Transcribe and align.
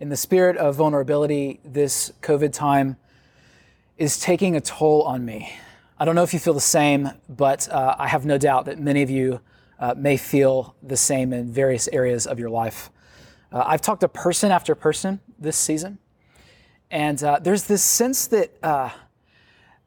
In 0.00 0.10
the 0.10 0.16
spirit 0.16 0.56
of 0.56 0.76
vulnerability, 0.76 1.58
this 1.64 2.12
COVID 2.22 2.52
time 2.52 2.98
is 3.96 4.20
taking 4.20 4.54
a 4.54 4.60
toll 4.60 5.02
on 5.02 5.24
me. 5.24 5.52
I 5.98 6.04
don't 6.04 6.14
know 6.14 6.22
if 6.22 6.32
you 6.32 6.38
feel 6.38 6.54
the 6.54 6.60
same, 6.60 7.10
but 7.28 7.68
uh, 7.68 7.96
I 7.98 8.06
have 8.06 8.24
no 8.24 8.38
doubt 8.38 8.66
that 8.66 8.78
many 8.78 9.02
of 9.02 9.10
you 9.10 9.40
uh, 9.80 9.96
may 9.96 10.16
feel 10.16 10.76
the 10.84 10.96
same 10.96 11.32
in 11.32 11.50
various 11.50 11.88
areas 11.88 12.28
of 12.28 12.38
your 12.38 12.48
life. 12.48 12.90
Uh, 13.50 13.64
I've 13.66 13.82
talked 13.82 14.02
to 14.02 14.08
person 14.08 14.52
after 14.52 14.76
person 14.76 15.18
this 15.36 15.56
season, 15.56 15.98
and 16.92 17.20
uh, 17.24 17.40
there's 17.40 17.64
this 17.64 17.82
sense 17.82 18.28
that 18.28 18.52
uh, 18.62 18.90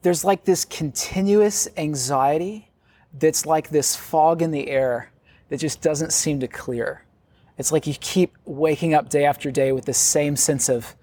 there's 0.01 0.25
like 0.25 0.43
this 0.43 0.65
continuous 0.65 1.69
anxiety 1.77 2.69
that's 3.17 3.45
like 3.45 3.69
this 3.69 3.95
fog 3.95 4.41
in 4.41 4.51
the 4.51 4.67
air 4.67 5.09
that 5.47 5.61
just 5.61 5.81
doesn't 5.81 6.11
seem 6.11 6.41
to 6.41 6.49
clear. 6.49 7.05
It's 7.61 7.71
like 7.71 7.85
you 7.85 7.93
keep 7.93 8.35
waking 8.43 8.95
up 8.95 9.07
day 9.07 9.23
after 9.23 9.51
day 9.51 9.71
with 9.71 9.85
the 9.85 9.93
same 9.93 10.35
sense 10.35 10.67
of, 10.67 10.95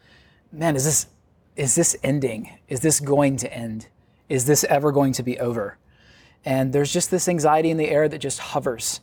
man, 0.51 0.75
is 0.75 0.85
this 0.85 1.07
is 1.55 1.77
this 1.77 1.97
ending? 2.03 2.51
Is 2.67 2.81
this 2.81 2.99
going 2.99 3.37
to 3.37 3.53
end? 3.53 3.87
Is 4.29 4.45
this 4.47 4.65
ever 4.65 4.91
going 4.91 5.13
to 5.13 5.23
be 5.23 5.39
over? 5.39 5.79
And 6.45 6.73
there's 6.73 6.93
just 6.93 7.13
this 7.13 7.29
anxiety 7.29 7.71
in 7.71 7.77
the 7.77 7.89
air 7.89 8.09
that 8.09 8.19
just 8.19 8.41
hovers. 8.41 9.01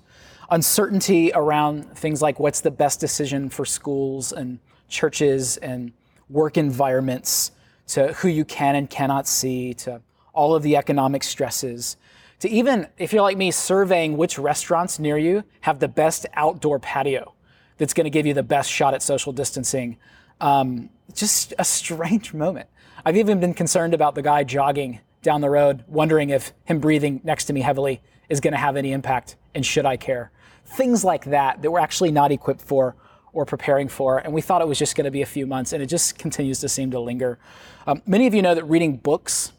Uncertainty 0.49 1.31
around 1.33 1.97
things 1.97 2.21
like 2.21 2.41
what's 2.41 2.59
the 2.59 2.71
best 2.71 2.99
decision 2.99 3.49
for 3.49 3.63
schools 3.63 4.33
and 4.33 4.59
churches 4.89 5.55
and 5.55 5.93
work 6.29 6.57
environments, 6.57 7.51
to 7.87 8.11
who 8.15 8.27
you 8.27 8.43
can 8.43 8.75
and 8.75 8.89
cannot 8.89 9.27
see, 9.27 9.73
to 9.75 10.01
all 10.33 10.55
of 10.55 10.61
the 10.61 10.75
economic 10.75 11.23
stresses, 11.23 11.95
to 12.41 12.49
even, 12.49 12.87
if 12.97 13.13
you're 13.13 13.21
like 13.21 13.37
me, 13.37 13.49
surveying 13.49 14.17
which 14.17 14.37
restaurants 14.37 14.99
near 14.99 15.17
you 15.17 15.45
have 15.61 15.79
the 15.79 15.87
best 15.87 16.25
outdoor 16.33 16.79
patio 16.79 17.34
that's 17.77 17.93
going 17.93 18.05
to 18.05 18.09
give 18.09 18.25
you 18.25 18.33
the 18.33 18.43
best 18.43 18.69
shot 18.71 18.93
at 18.93 19.01
social 19.01 19.33
distancing. 19.33 19.97
Um, 20.41 20.89
just 21.13 21.53
a 21.57 21.65
strange 21.65 22.33
moment. 22.33 22.69
I've 23.05 23.17
even 23.17 23.39
been 23.39 23.53
concerned 23.53 23.93
about 23.93 24.15
the 24.15 24.21
guy 24.21 24.43
jogging 24.43 24.99
down 25.21 25.41
the 25.41 25.49
road, 25.49 25.83
wondering 25.87 26.29
if 26.29 26.53
him 26.65 26.79
breathing 26.79 27.21
next 27.23 27.45
to 27.45 27.53
me 27.53 27.61
heavily 27.61 28.01
is 28.29 28.39
going 28.39 28.53
to 28.53 28.59
have 28.59 28.75
any 28.77 28.91
impact 28.91 29.35
and 29.53 29.65
should 29.65 29.85
I 29.85 29.97
care. 29.97 30.31
Things 30.65 31.03
like 31.03 31.25
that 31.25 31.61
that 31.61 31.71
we're 31.71 31.79
actually 31.79 32.11
not 32.11 32.31
equipped 32.31 32.61
for 32.61 32.95
or 33.33 33.45
preparing 33.45 33.87
for. 33.87 34.17
And 34.17 34.33
we 34.33 34.41
thought 34.41 34.61
it 34.61 34.67
was 34.67 34.79
just 34.79 34.95
going 34.95 35.05
to 35.05 35.11
be 35.11 35.21
a 35.21 35.25
few 35.25 35.45
months, 35.45 35.73
and 35.73 35.83
it 35.83 35.87
just 35.87 36.17
continues 36.17 36.59
to 36.61 36.69
seem 36.69 36.91
to 36.91 36.99
linger. 36.99 37.37
Um, 37.85 38.01
many 38.05 38.27
of 38.27 38.33
you 38.33 38.41
know 38.41 38.55
that 38.55 38.63
reading 38.63 38.97
books 38.97 39.51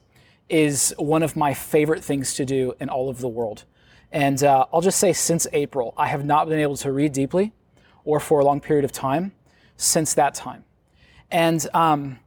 is 0.48 0.94
one 0.98 1.22
of 1.22 1.36
my 1.36 1.52
favorite 1.52 2.02
things 2.02 2.34
to 2.34 2.44
do 2.44 2.74
in 2.80 2.88
all 2.88 3.08
of 3.08 3.18
the 3.20 3.28
world. 3.28 3.64
And 4.10 4.42
uh, 4.42 4.66
I'll 4.72 4.80
just 4.80 4.98
say, 4.98 5.12
since 5.12 5.46
April, 5.52 5.92
I 5.96 6.06
have 6.06 6.24
not 6.24 6.48
been 6.48 6.58
able 6.58 6.76
to 6.78 6.90
read 6.90 7.12
deeply 7.12 7.52
or 8.06 8.18
for 8.18 8.40
a 8.40 8.44
long 8.44 8.60
period 8.60 8.86
of 8.86 8.92
time 8.92 9.32
since 9.76 10.14
that 10.14 10.34
time. 10.34 10.64
And 11.30 11.66
um, 11.74 12.18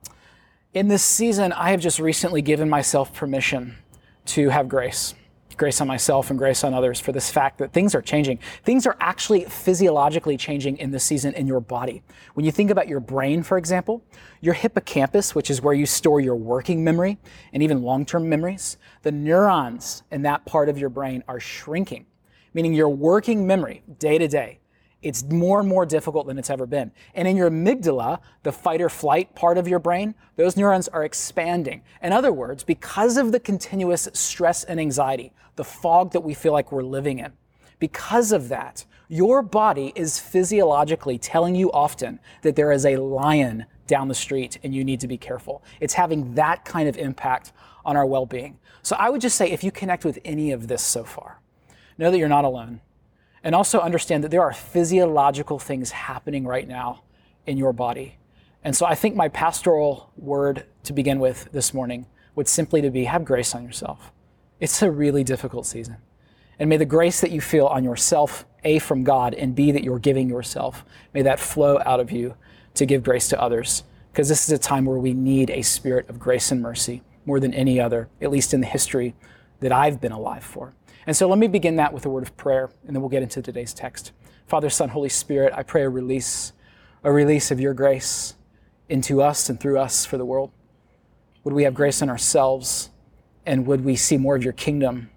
in 0.73 0.87
this 0.87 1.01
season, 1.01 1.51
I 1.53 1.71
have 1.71 1.79
just 1.79 1.99
recently 1.99 2.43
given 2.43 2.69
myself 2.69 3.11
permission 3.13 3.77
to 4.25 4.49
have 4.49 4.69
grace 4.69 5.15
grace 5.59 5.81
on 5.81 5.87
myself 5.87 6.29
and 6.29 6.39
grace 6.39 6.63
on 6.63 6.73
others 6.73 6.99
for 6.99 7.11
this 7.11 7.29
fact 7.29 7.57
that 7.59 7.73
things 7.73 7.93
are 7.93 8.01
changing. 8.01 8.39
Things 8.63 8.87
are 8.87 8.95
actually 8.99 9.43
physiologically 9.43 10.37
changing 10.37 10.77
in 10.77 10.89
this 10.89 11.03
season 11.03 11.33
in 11.33 11.45
your 11.45 11.59
body. 11.59 12.01
When 12.33 12.45
you 12.45 12.51
think 12.51 12.71
about 12.71 12.87
your 12.87 13.01
brain, 13.01 13.43
for 13.43 13.57
example, 13.57 14.01
your 14.39 14.53
hippocampus, 14.53 15.35
which 15.35 15.51
is 15.51 15.61
where 15.61 15.73
you 15.73 15.85
store 15.85 16.21
your 16.21 16.37
working 16.37 16.83
memory 16.83 17.19
and 17.51 17.61
even 17.61 17.83
long 17.83 18.05
term 18.05 18.27
memories, 18.27 18.77
the 19.03 19.11
neurons 19.11 20.01
in 20.09 20.23
that 20.23 20.45
part 20.45 20.69
of 20.69 20.79
your 20.79 20.89
brain 20.89 21.23
are 21.27 21.41
shrinking, 21.41 22.05
meaning 22.53 22.73
your 22.73 22.89
working 22.89 23.45
memory 23.45 23.83
day 23.99 24.17
to 24.17 24.29
day 24.29 24.58
it's 25.01 25.23
more 25.23 25.59
and 25.59 25.69
more 25.69 25.85
difficult 25.85 26.27
than 26.27 26.37
it's 26.37 26.49
ever 26.49 26.65
been. 26.65 26.91
And 27.13 27.27
in 27.27 27.37
your 27.37 27.49
amygdala, 27.49 28.19
the 28.43 28.51
fight 28.51 28.81
or 28.81 28.89
flight 28.89 29.33
part 29.35 29.57
of 29.57 29.67
your 29.67 29.79
brain, 29.79 30.15
those 30.35 30.57
neurons 30.57 30.87
are 30.89 31.03
expanding. 31.03 31.83
In 32.01 32.11
other 32.11 32.33
words, 32.33 32.63
because 32.63 33.17
of 33.17 33.31
the 33.31 33.39
continuous 33.39 34.09
stress 34.13 34.63
and 34.63 34.79
anxiety, 34.79 35.31
the 35.55 35.63
fog 35.63 36.11
that 36.11 36.21
we 36.21 36.33
feel 36.33 36.53
like 36.53 36.71
we're 36.71 36.83
living 36.83 37.19
in, 37.19 37.31
because 37.79 38.31
of 38.31 38.49
that, 38.49 38.85
your 39.07 39.41
body 39.41 39.91
is 39.95 40.19
physiologically 40.19 41.17
telling 41.17 41.55
you 41.55 41.71
often 41.71 42.19
that 42.43 42.55
there 42.55 42.71
is 42.71 42.85
a 42.85 42.97
lion 42.97 43.65
down 43.87 44.07
the 44.07 44.15
street 44.15 44.59
and 44.63 44.75
you 44.75 44.83
need 44.83 44.99
to 44.99 45.07
be 45.07 45.17
careful. 45.17 45.63
It's 45.79 45.95
having 45.95 46.35
that 46.35 46.63
kind 46.63 46.87
of 46.87 46.95
impact 46.97 47.51
on 47.85 47.97
our 47.97 48.05
well 48.05 48.25
being. 48.25 48.59
So 48.83 48.95
I 48.97 49.09
would 49.09 49.21
just 49.21 49.35
say 49.35 49.49
if 49.49 49.63
you 49.63 49.71
connect 49.71 50.05
with 50.05 50.19
any 50.23 50.51
of 50.51 50.67
this 50.67 50.83
so 50.83 51.03
far, 51.03 51.39
know 51.97 52.11
that 52.11 52.17
you're 52.17 52.29
not 52.29 52.45
alone. 52.45 52.81
And 53.43 53.55
also 53.55 53.79
understand 53.79 54.23
that 54.23 54.31
there 54.31 54.41
are 54.41 54.53
physiological 54.53 55.59
things 55.59 55.91
happening 55.91 56.45
right 56.45 56.67
now 56.67 57.03
in 57.45 57.57
your 57.57 57.73
body. 57.73 58.17
And 58.63 58.75
so 58.75 58.85
I 58.85 58.95
think 58.95 59.15
my 59.15 59.29
pastoral 59.29 60.11
word 60.17 60.65
to 60.83 60.93
begin 60.93 61.19
with 61.19 61.49
this 61.51 61.73
morning 61.73 62.05
would 62.35 62.47
simply 62.47 62.81
to 62.81 62.89
be 62.89 63.05
have 63.05 63.23
grace 63.23 63.55
on 63.55 63.63
yourself. 63.63 64.11
It's 64.59 64.81
a 64.81 64.91
really 64.91 65.23
difficult 65.23 65.65
season. 65.65 65.97
And 66.59 66.69
may 66.69 66.75
the 66.75 66.85
grace 66.85 67.21
that 67.21 67.31
you 67.31 67.39
feel 67.39 67.67
on 67.67 67.85
yourself, 67.85 68.45
A, 68.65 68.79
from 68.79 69.05
God, 69.05 69.33
and 69.33 69.55
B, 69.55 69.71
that 69.71 69.83
you're 69.83 69.99
giving 69.99 70.29
yourself, 70.29 70.83
may 71.13 71.21
that 71.21 71.39
flow 71.39 71.79
out 71.85 72.01
of 72.01 72.11
you 72.11 72.35
to 72.73 72.85
give 72.85 73.03
grace 73.03 73.29
to 73.29 73.41
others. 73.41 73.83
Because 74.11 74.27
this 74.27 74.43
is 74.43 74.51
a 74.51 74.57
time 74.57 74.85
where 74.85 74.97
we 74.97 75.13
need 75.13 75.49
a 75.49 75.61
spirit 75.61 76.09
of 76.09 76.19
grace 76.19 76.51
and 76.51 76.61
mercy 76.61 77.01
more 77.25 77.39
than 77.39 77.53
any 77.53 77.79
other, 77.79 78.09
at 78.21 78.31
least 78.31 78.53
in 78.53 78.59
the 78.59 78.67
history 78.67 79.15
that 79.61 79.71
I've 79.71 80.01
been 80.01 80.11
alive 80.11 80.43
for. 80.43 80.73
And 81.09 81.17
so 81.17 81.27
let 81.27 81.39
me 81.39 81.47
begin 81.47 81.77
that 81.77 81.91
with 81.91 82.05
a 82.05 82.09
word 82.11 82.21
of 82.21 82.37
prayer, 82.37 82.69
and 82.85 82.95
then 82.95 83.01
we'll 83.01 83.09
get 83.09 83.23
into 83.23 83.41
today's 83.41 83.73
text. 83.73 84.11
Father, 84.45 84.69
Son, 84.69 84.89
Holy 84.89 85.09
Spirit, 85.09 85.51
I 85.55 85.63
pray 85.63 85.81
a 85.81 85.89
release, 85.89 86.53
a 87.03 87.11
release 87.11 87.49
of 87.49 87.59
your 87.59 87.73
grace 87.73 88.35
into 88.89 89.19
us 89.19 89.49
and 89.49 89.59
through 89.59 89.79
us 89.79 90.05
for 90.05 90.19
the 90.19 90.25
world. 90.25 90.51
Would 91.43 91.55
we 91.55 91.63
have 91.63 91.73
grace 91.73 92.03
in 92.03 92.11
ourselves, 92.11 92.91
and 93.43 93.65
would 93.65 93.83
we 93.83 93.95
see 93.95 94.17
more 94.17 94.35
of 94.35 94.43
your 94.43 94.53
kingdom 94.53 95.09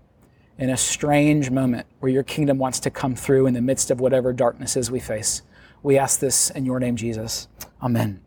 in 0.56 0.70
a 0.70 0.78
strange 0.78 1.50
moment 1.50 1.86
where 2.00 2.10
your 2.10 2.22
kingdom 2.22 2.56
wants 2.56 2.80
to 2.80 2.90
come 2.90 3.14
through 3.14 3.46
in 3.46 3.52
the 3.52 3.60
midst 3.60 3.90
of 3.90 4.00
whatever 4.00 4.32
darknesses 4.32 4.90
we 4.90 4.98
face? 4.98 5.42
We 5.82 5.98
ask 5.98 6.20
this 6.20 6.48
in 6.48 6.64
your 6.64 6.80
name, 6.80 6.96
Jesus. 6.96 7.48
Amen. 7.82 8.22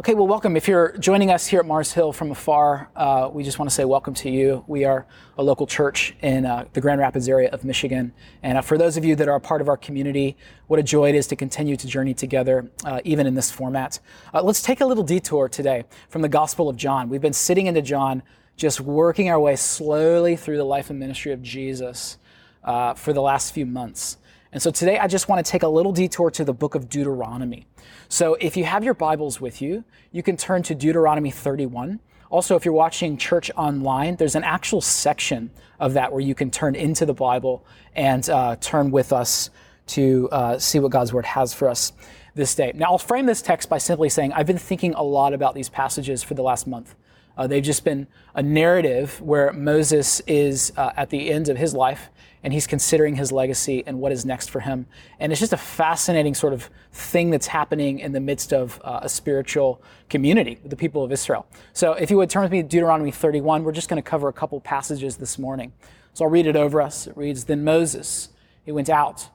Okay, 0.00 0.14
well, 0.14 0.26
welcome. 0.26 0.56
If 0.56 0.66
you're 0.66 0.96
joining 0.96 1.30
us 1.30 1.46
here 1.46 1.60
at 1.60 1.66
Mars 1.66 1.92
Hill 1.92 2.10
from 2.10 2.30
afar, 2.30 2.88
uh, 2.96 3.28
we 3.30 3.44
just 3.44 3.58
want 3.58 3.68
to 3.68 3.74
say 3.74 3.84
welcome 3.84 4.14
to 4.14 4.30
you. 4.30 4.64
We 4.66 4.86
are 4.86 5.04
a 5.36 5.42
local 5.42 5.66
church 5.66 6.14
in 6.22 6.46
uh, 6.46 6.64
the 6.72 6.80
Grand 6.80 7.00
Rapids 7.02 7.28
area 7.28 7.50
of 7.50 7.64
Michigan. 7.64 8.14
And 8.42 8.56
uh, 8.56 8.62
for 8.62 8.78
those 8.78 8.96
of 8.96 9.04
you 9.04 9.14
that 9.16 9.28
are 9.28 9.34
a 9.34 9.40
part 9.40 9.60
of 9.60 9.68
our 9.68 9.76
community, 9.76 10.38
what 10.68 10.80
a 10.80 10.82
joy 10.82 11.10
it 11.10 11.14
is 11.14 11.26
to 11.26 11.36
continue 11.36 11.76
to 11.76 11.86
journey 11.86 12.14
together, 12.14 12.70
uh, 12.82 13.02
even 13.04 13.26
in 13.26 13.34
this 13.34 13.50
format. 13.50 14.00
Uh, 14.32 14.42
let's 14.42 14.62
take 14.62 14.80
a 14.80 14.86
little 14.86 15.04
detour 15.04 15.50
today 15.50 15.84
from 16.08 16.22
the 16.22 16.30
Gospel 16.30 16.70
of 16.70 16.76
John. 16.78 17.10
We've 17.10 17.20
been 17.20 17.34
sitting 17.34 17.66
into 17.66 17.82
John, 17.82 18.22
just 18.56 18.80
working 18.80 19.28
our 19.28 19.38
way 19.38 19.54
slowly 19.54 20.34
through 20.34 20.56
the 20.56 20.64
life 20.64 20.88
and 20.88 20.98
ministry 20.98 21.32
of 21.32 21.42
Jesus 21.42 22.16
uh, 22.64 22.94
for 22.94 23.12
the 23.12 23.20
last 23.20 23.52
few 23.52 23.66
months. 23.66 24.16
And 24.52 24.60
so 24.60 24.70
today 24.70 24.98
I 24.98 25.06
just 25.06 25.28
want 25.28 25.44
to 25.44 25.50
take 25.50 25.62
a 25.62 25.68
little 25.68 25.92
detour 25.92 26.30
to 26.32 26.44
the 26.44 26.52
book 26.52 26.74
of 26.74 26.88
Deuteronomy. 26.88 27.66
So 28.08 28.34
if 28.34 28.56
you 28.56 28.64
have 28.64 28.82
your 28.82 28.94
Bibles 28.94 29.40
with 29.40 29.62
you, 29.62 29.84
you 30.10 30.22
can 30.22 30.36
turn 30.36 30.62
to 30.64 30.74
Deuteronomy 30.74 31.30
31. 31.30 32.00
Also, 32.30 32.56
if 32.56 32.64
you're 32.64 32.74
watching 32.74 33.16
church 33.16 33.50
online, 33.56 34.16
there's 34.16 34.36
an 34.36 34.44
actual 34.44 34.80
section 34.80 35.50
of 35.78 35.94
that 35.94 36.12
where 36.12 36.20
you 36.20 36.34
can 36.34 36.50
turn 36.50 36.74
into 36.74 37.06
the 37.06 37.14
Bible 37.14 37.64
and 37.94 38.28
uh, 38.30 38.56
turn 38.60 38.90
with 38.90 39.12
us 39.12 39.50
to 39.86 40.28
uh, 40.30 40.58
see 40.58 40.78
what 40.78 40.92
God's 40.92 41.12
Word 41.12 41.26
has 41.26 41.52
for 41.52 41.68
us 41.68 41.92
this 42.34 42.54
day. 42.54 42.72
Now, 42.74 42.86
I'll 42.92 42.98
frame 42.98 43.26
this 43.26 43.42
text 43.42 43.68
by 43.68 43.78
simply 43.78 44.08
saying 44.08 44.32
I've 44.32 44.46
been 44.46 44.58
thinking 44.58 44.94
a 44.94 45.02
lot 45.02 45.32
about 45.32 45.54
these 45.54 45.68
passages 45.68 46.22
for 46.22 46.34
the 46.34 46.42
last 46.42 46.68
month. 46.68 46.94
Uh, 47.36 47.46
they've 47.46 47.64
just 47.64 47.84
been 47.84 48.06
a 48.34 48.42
narrative 48.42 49.20
where 49.20 49.52
Moses 49.52 50.20
is 50.26 50.72
uh, 50.76 50.92
at 50.96 51.10
the 51.10 51.30
end 51.30 51.48
of 51.48 51.56
his 51.56 51.74
life 51.74 52.10
and 52.42 52.52
he's 52.52 52.66
considering 52.66 53.16
his 53.16 53.30
legacy 53.30 53.82
and 53.86 54.00
what 54.00 54.12
is 54.12 54.24
next 54.24 54.50
for 54.50 54.60
him. 54.60 54.86
And 55.18 55.30
it's 55.30 55.40
just 55.40 55.52
a 55.52 55.58
fascinating 55.58 56.34
sort 56.34 56.52
of 56.52 56.70
thing 56.92 57.30
that's 57.30 57.48
happening 57.48 57.98
in 57.98 58.12
the 58.12 58.20
midst 58.20 58.52
of 58.52 58.80
uh, 58.82 59.00
a 59.02 59.08
spiritual 59.08 59.82
community, 60.08 60.58
the 60.64 60.76
people 60.76 61.04
of 61.04 61.12
Israel. 61.12 61.46
So 61.72 61.92
if 61.92 62.10
you 62.10 62.16
would 62.16 62.30
turn 62.30 62.42
with 62.42 62.52
me 62.52 62.62
to 62.62 62.68
Deuteronomy 62.68 63.10
31, 63.10 63.62
we're 63.62 63.72
just 63.72 63.88
going 63.88 64.02
to 64.02 64.08
cover 64.08 64.28
a 64.28 64.32
couple 64.32 64.58
passages 64.60 65.18
this 65.18 65.38
morning. 65.38 65.72
So 66.14 66.24
I'll 66.24 66.30
read 66.30 66.46
it 66.46 66.56
over 66.56 66.80
us. 66.80 67.06
It 67.06 67.16
reads 67.16 67.44
Then 67.44 67.62
Moses, 67.62 68.30
he 68.64 68.72
went 68.72 68.88
out 68.88 69.28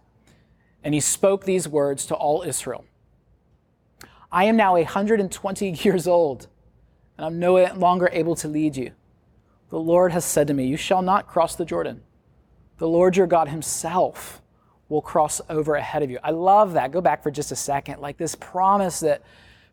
and 0.83 0.93
he 0.93 0.99
spoke 0.99 1.45
these 1.45 1.67
words 1.67 2.05
to 2.07 2.15
all 2.15 2.43
Israel 2.43 2.85
I 4.31 4.45
am 4.45 4.57
now 4.57 4.73
120 4.73 5.71
years 5.83 6.07
old, 6.07 6.47
and 7.17 7.25
I'm 7.25 7.39
no 7.39 7.63
longer 7.73 8.09
able 8.11 8.35
to 8.37 8.47
lead 8.47 8.75
you. 8.75 8.91
The 9.69 9.79
Lord 9.79 10.11
has 10.11 10.25
said 10.25 10.47
to 10.47 10.53
me, 10.53 10.65
You 10.65 10.77
shall 10.77 11.01
not 11.01 11.27
cross 11.27 11.55
the 11.55 11.65
Jordan 11.65 12.01
the 12.77 12.87
Lord 12.87 13.15
your 13.17 13.27
God 13.27 13.47
himself 13.47 14.41
will 14.89 15.01
cross 15.01 15.41
over 15.49 15.75
ahead 15.75 16.03
of 16.03 16.11
you. 16.11 16.19
I 16.23 16.31
love 16.31 16.73
that. 16.73 16.91
Go 16.91 17.01
back 17.01 17.23
for 17.23 17.31
just 17.31 17.51
a 17.51 17.55
second. 17.55 18.01
Like 18.01 18.17
this 18.17 18.35
promise 18.35 18.99
that 18.99 19.23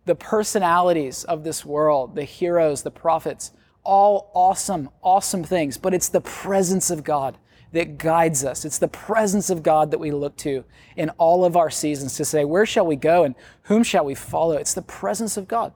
the 0.04 0.14
personalities 0.14 1.24
of 1.24 1.44
this 1.44 1.64
world, 1.64 2.14
the 2.14 2.24
heroes, 2.24 2.82
the 2.82 2.90
prophets, 2.90 3.52
all 3.84 4.30
awesome, 4.34 4.88
awesome 5.02 5.44
things, 5.44 5.76
but 5.76 5.94
it's 5.94 6.08
the 6.08 6.20
presence 6.20 6.90
of 6.90 7.04
God 7.04 7.36
that 7.72 7.98
guides 7.98 8.44
us. 8.44 8.64
It's 8.64 8.78
the 8.78 8.88
presence 8.88 9.50
of 9.50 9.62
God 9.62 9.90
that 9.90 9.98
we 9.98 10.10
look 10.10 10.36
to 10.38 10.64
in 10.96 11.10
all 11.10 11.44
of 11.44 11.56
our 11.56 11.70
seasons 11.70 12.16
to 12.16 12.24
say, 12.24 12.44
where 12.44 12.66
shall 12.66 12.86
we 12.86 12.96
go 12.96 13.24
and 13.24 13.34
whom 13.62 13.82
shall 13.82 14.04
we 14.04 14.14
follow? 14.14 14.56
It's 14.56 14.74
the 14.74 14.82
presence 14.82 15.36
of 15.36 15.48
God. 15.48 15.72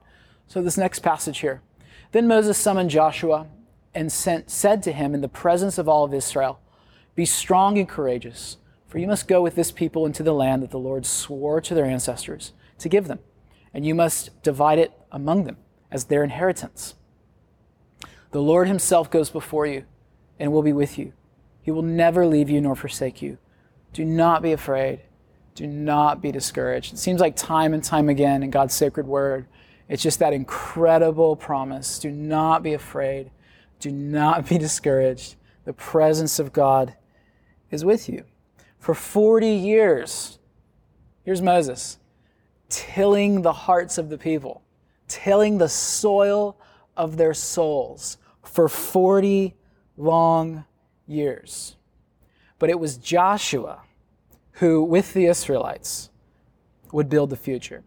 So, 0.47 0.61
this 0.61 0.77
next 0.77 0.99
passage 0.99 1.39
here. 1.39 1.61
Then 2.13 2.27
Moses 2.27 2.57
summoned 2.57 2.89
Joshua 2.89 3.47
and 3.93 4.11
sent, 4.11 4.49
said 4.49 4.81
to 4.83 4.93
him 4.93 5.13
in 5.13 5.21
the 5.21 5.27
presence 5.27 5.77
of 5.77 5.89
all 5.89 6.05
of 6.05 6.13
Israel, 6.13 6.59
Be 7.17 7.25
strong 7.25 7.79
and 7.79 7.89
courageous, 7.89 8.57
for 8.87 8.99
you 8.99 9.07
must 9.07 9.27
go 9.27 9.41
with 9.41 9.55
this 9.55 9.71
people 9.71 10.05
into 10.05 10.21
the 10.21 10.35
land 10.35 10.61
that 10.61 10.69
the 10.69 10.77
Lord 10.77 11.03
swore 11.03 11.59
to 11.59 11.73
their 11.73 11.85
ancestors 11.85 12.53
to 12.77 12.87
give 12.87 13.07
them, 13.07 13.17
and 13.73 13.83
you 13.85 13.95
must 13.95 14.41
divide 14.43 14.77
it 14.77 14.93
among 15.11 15.45
them 15.45 15.57
as 15.91 16.05
their 16.05 16.23
inheritance. 16.23 16.93
The 18.31 18.41
Lord 18.41 18.67
himself 18.67 19.09
goes 19.09 19.31
before 19.31 19.65
you 19.65 19.85
and 20.37 20.51
will 20.51 20.61
be 20.61 20.73
with 20.73 20.99
you. 20.99 21.13
He 21.63 21.71
will 21.71 21.81
never 21.81 22.27
leave 22.27 22.51
you 22.51 22.61
nor 22.61 22.75
forsake 22.75 23.19
you. 23.19 23.39
Do 23.93 24.05
not 24.05 24.43
be 24.43 24.51
afraid. 24.51 25.01
Do 25.55 25.65
not 25.65 26.21
be 26.21 26.31
discouraged. 26.31 26.93
It 26.93 26.99
seems 26.99 27.19
like 27.19 27.35
time 27.35 27.73
and 27.73 27.83
time 27.83 28.09
again 28.09 28.43
in 28.43 28.51
God's 28.51 28.75
sacred 28.75 29.07
word, 29.07 29.47
it's 29.89 30.03
just 30.03 30.19
that 30.19 30.33
incredible 30.33 31.35
promise. 31.35 31.97
Do 31.99 32.11
not 32.11 32.61
be 32.61 32.73
afraid. 32.73 33.31
Do 33.79 33.91
not 33.91 34.47
be 34.47 34.57
discouraged. 34.57 35.35
The 35.65 35.73
presence 35.73 36.39
of 36.39 36.53
God 36.53 36.95
is 37.71 37.83
with 37.83 38.09
you. 38.09 38.23
For 38.79 38.93
40 38.93 39.47
years, 39.47 40.39
here's 41.23 41.41
Moses 41.41 41.97
tilling 42.69 43.41
the 43.43 43.53
hearts 43.53 43.97
of 43.97 44.09
the 44.09 44.17
people, 44.17 44.61
tilling 45.07 45.57
the 45.57 45.69
soil 45.69 46.57
of 46.97 47.17
their 47.17 47.33
souls 47.33 48.17
for 48.43 48.67
40 48.67 49.55
long 49.95 50.65
years. 51.05 51.75
But 52.59 52.69
it 52.69 52.79
was 52.79 52.97
Joshua 52.97 53.81
who, 54.53 54.83
with 54.83 55.13
the 55.13 55.25
Israelites, 55.25 56.09
would 56.91 57.09
build 57.09 57.29
the 57.29 57.37
future. 57.37 57.83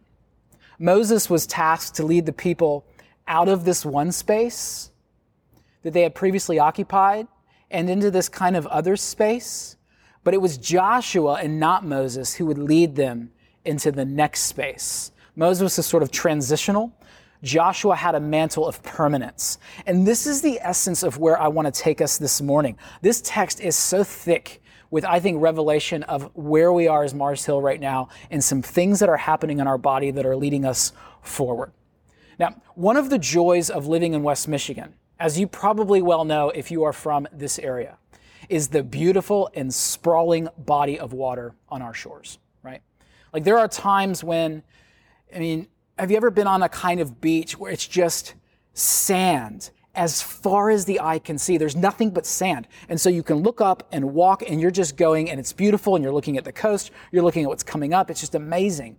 Moses 0.79 1.29
was 1.29 1.45
tasked 1.45 1.95
to 1.97 2.05
lead 2.05 2.25
the 2.25 2.33
people 2.33 2.85
out 3.27 3.49
of 3.49 3.65
this 3.65 3.85
one 3.85 4.11
space 4.11 4.91
that 5.83 5.93
they 5.93 6.01
had 6.01 6.15
previously 6.15 6.59
occupied 6.59 7.27
and 7.71 7.89
into 7.89 8.11
this 8.11 8.29
kind 8.29 8.55
of 8.55 8.67
other 8.67 8.95
space. 8.95 9.77
But 10.23 10.33
it 10.33 10.41
was 10.41 10.57
Joshua 10.57 11.35
and 11.41 11.59
not 11.59 11.85
Moses 11.85 12.35
who 12.35 12.45
would 12.45 12.57
lead 12.57 12.95
them 12.95 13.31
into 13.65 13.91
the 13.91 14.05
next 14.05 14.41
space. 14.41 15.11
Moses 15.35 15.77
was 15.77 15.85
sort 15.85 16.03
of 16.03 16.11
transitional. 16.11 16.93
Joshua 17.43 17.95
had 17.95 18.13
a 18.13 18.19
mantle 18.19 18.67
of 18.67 18.83
permanence. 18.83 19.57
And 19.87 20.05
this 20.05 20.27
is 20.27 20.41
the 20.41 20.59
essence 20.61 21.01
of 21.01 21.17
where 21.17 21.39
I 21.39 21.47
want 21.47 21.73
to 21.73 21.81
take 21.81 22.01
us 22.01 22.17
this 22.17 22.41
morning. 22.41 22.77
This 23.01 23.21
text 23.25 23.59
is 23.59 23.75
so 23.75 24.03
thick 24.03 24.61
with, 24.91 25.05
I 25.05 25.19
think, 25.19 25.41
revelation 25.41 26.03
of 26.03 26.29
where 26.35 26.71
we 26.71 26.87
are 26.87 27.03
as 27.03 27.15
Mars 27.15 27.45
Hill 27.45 27.61
right 27.61 27.79
now 27.79 28.09
and 28.29 28.43
some 28.43 28.61
things 28.61 28.99
that 28.99 29.09
are 29.09 29.17
happening 29.17 29.59
in 29.59 29.67
our 29.67 29.77
body 29.77 30.11
that 30.11 30.25
are 30.25 30.35
leading 30.35 30.65
us 30.65 30.91
forward. 31.21 31.71
Now, 32.37 32.61
one 32.75 32.97
of 32.97 33.09
the 33.09 33.17
joys 33.17 33.69
of 33.69 33.87
living 33.87 34.13
in 34.13 34.21
West 34.21 34.47
Michigan, 34.47 34.93
as 35.21 35.39
you 35.39 35.45
probably 35.45 36.01
well 36.01 36.25
know 36.25 36.49
if 36.49 36.71
you 36.71 36.83
are 36.83 36.91
from 36.91 37.27
this 37.31 37.59
area, 37.59 37.97
is 38.49 38.69
the 38.69 38.81
beautiful 38.81 39.51
and 39.53 39.71
sprawling 39.71 40.49
body 40.57 40.99
of 40.99 41.13
water 41.13 41.53
on 41.69 41.79
our 41.83 41.93
shores, 41.93 42.39
right? 42.63 42.81
Like 43.31 43.43
there 43.43 43.59
are 43.59 43.67
times 43.67 44.23
when, 44.23 44.63
I 45.33 45.37
mean, 45.37 45.67
have 45.99 46.09
you 46.09 46.17
ever 46.17 46.31
been 46.31 46.47
on 46.47 46.63
a 46.63 46.69
kind 46.69 46.99
of 46.99 47.21
beach 47.21 47.55
where 47.55 47.71
it's 47.71 47.87
just 47.87 48.33
sand 48.73 49.69
as 49.93 50.23
far 50.23 50.71
as 50.71 50.85
the 50.85 50.99
eye 50.99 51.19
can 51.19 51.37
see? 51.37 51.55
There's 51.55 51.75
nothing 51.75 52.09
but 52.09 52.25
sand. 52.25 52.67
And 52.89 52.99
so 52.99 53.07
you 53.07 53.21
can 53.21 53.43
look 53.43 53.61
up 53.61 53.87
and 53.91 54.13
walk 54.13 54.41
and 54.49 54.59
you're 54.59 54.71
just 54.71 54.97
going 54.97 55.29
and 55.29 55.39
it's 55.39 55.53
beautiful 55.53 55.95
and 55.95 56.03
you're 56.03 56.13
looking 56.13 56.35
at 56.35 56.45
the 56.45 56.51
coast, 56.51 56.89
you're 57.11 57.23
looking 57.23 57.43
at 57.43 57.49
what's 57.49 57.63
coming 57.63 57.93
up. 57.93 58.09
It's 58.09 58.21
just 58.21 58.33
amazing. 58.33 58.97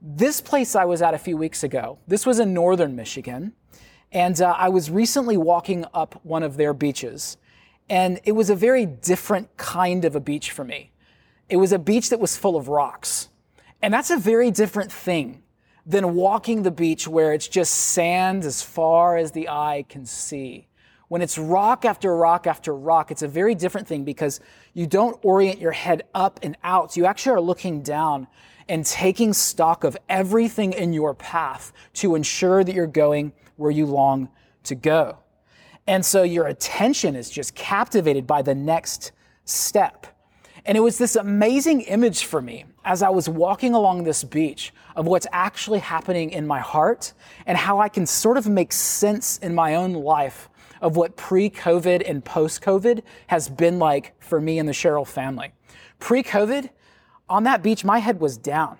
This 0.00 0.40
place 0.40 0.74
I 0.74 0.86
was 0.86 1.02
at 1.02 1.12
a 1.12 1.18
few 1.18 1.36
weeks 1.36 1.64
ago, 1.64 1.98
this 2.08 2.24
was 2.24 2.40
in 2.40 2.54
northern 2.54 2.96
Michigan. 2.96 3.52
And 4.12 4.40
uh, 4.40 4.54
I 4.58 4.68
was 4.68 4.90
recently 4.90 5.36
walking 5.36 5.84
up 5.94 6.20
one 6.24 6.42
of 6.42 6.56
their 6.56 6.74
beaches. 6.74 7.36
And 7.88 8.20
it 8.24 8.32
was 8.32 8.50
a 8.50 8.54
very 8.54 8.86
different 8.86 9.56
kind 9.56 10.04
of 10.04 10.14
a 10.14 10.20
beach 10.20 10.50
for 10.50 10.64
me. 10.64 10.92
It 11.48 11.56
was 11.56 11.72
a 11.72 11.78
beach 11.78 12.10
that 12.10 12.20
was 12.20 12.36
full 12.36 12.56
of 12.56 12.68
rocks. 12.68 13.28
And 13.82 13.92
that's 13.92 14.10
a 14.10 14.16
very 14.16 14.50
different 14.50 14.92
thing 14.92 15.42
than 15.86 16.14
walking 16.14 16.62
the 16.62 16.70
beach 16.70 17.08
where 17.08 17.32
it's 17.32 17.48
just 17.48 17.72
sand 17.72 18.44
as 18.44 18.62
far 18.62 19.16
as 19.16 19.32
the 19.32 19.48
eye 19.48 19.84
can 19.88 20.06
see. 20.06 20.68
When 21.08 21.22
it's 21.22 21.36
rock 21.36 21.84
after 21.84 22.16
rock 22.16 22.46
after 22.46 22.74
rock, 22.74 23.10
it's 23.10 23.22
a 23.22 23.28
very 23.28 23.56
different 23.56 23.88
thing 23.88 24.04
because 24.04 24.38
you 24.74 24.86
don't 24.86 25.18
orient 25.24 25.58
your 25.58 25.72
head 25.72 26.04
up 26.14 26.38
and 26.42 26.56
out. 26.62 26.96
You 26.96 27.06
actually 27.06 27.32
are 27.32 27.40
looking 27.40 27.82
down 27.82 28.28
and 28.68 28.86
taking 28.86 29.32
stock 29.32 29.82
of 29.82 29.96
everything 30.08 30.72
in 30.72 30.92
your 30.92 31.14
path 31.14 31.72
to 31.94 32.14
ensure 32.14 32.62
that 32.62 32.72
you're 32.72 32.86
going 32.86 33.32
where 33.60 33.70
you 33.70 33.86
long 33.86 34.28
to 34.64 34.74
go. 34.74 35.18
And 35.86 36.04
so 36.04 36.22
your 36.22 36.46
attention 36.46 37.14
is 37.14 37.30
just 37.30 37.54
captivated 37.54 38.26
by 38.26 38.42
the 38.42 38.54
next 38.54 39.12
step. 39.44 40.06
And 40.64 40.76
it 40.76 40.80
was 40.80 40.98
this 40.98 41.16
amazing 41.16 41.82
image 41.82 42.24
for 42.24 42.42
me 42.42 42.64
as 42.84 43.02
I 43.02 43.08
was 43.08 43.28
walking 43.28 43.74
along 43.74 44.04
this 44.04 44.24
beach 44.24 44.72
of 44.96 45.06
what's 45.06 45.26
actually 45.32 45.78
happening 45.78 46.30
in 46.30 46.46
my 46.46 46.60
heart 46.60 47.12
and 47.46 47.56
how 47.56 47.80
I 47.80 47.88
can 47.88 48.06
sort 48.06 48.36
of 48.36 48.46
make 48.48 48.72
sense 48.72 49.38
in 49.38 49.54
my 49.54 49.74
own 49.74 49.92
life 49.92 50.48
of 50.80 50.96
what 50.96 51.16
pre 51.16 51.50
COVID 51.50 52.08
and 52.08 52.24
post 52.24 52.62
COVID 52.62 53.02
has 53.26 53.48
been 53.48 53.78
like 53.78 54.14
for 54.22 54.40
me 54.40 54.58
and 54.58 54.68
the 54.68 54.72
Sherrill 54.72 55.04
family. 55.04 55.52
Pre 55.98 56.22
COVID, 56.22 56.70
on 57.28 57.44
that 57.44 57.62
beach, 57.62 57.84
my 57.84 57.98
head 57.98 58.20
was 58.20 58.36
down. 58.36 58.78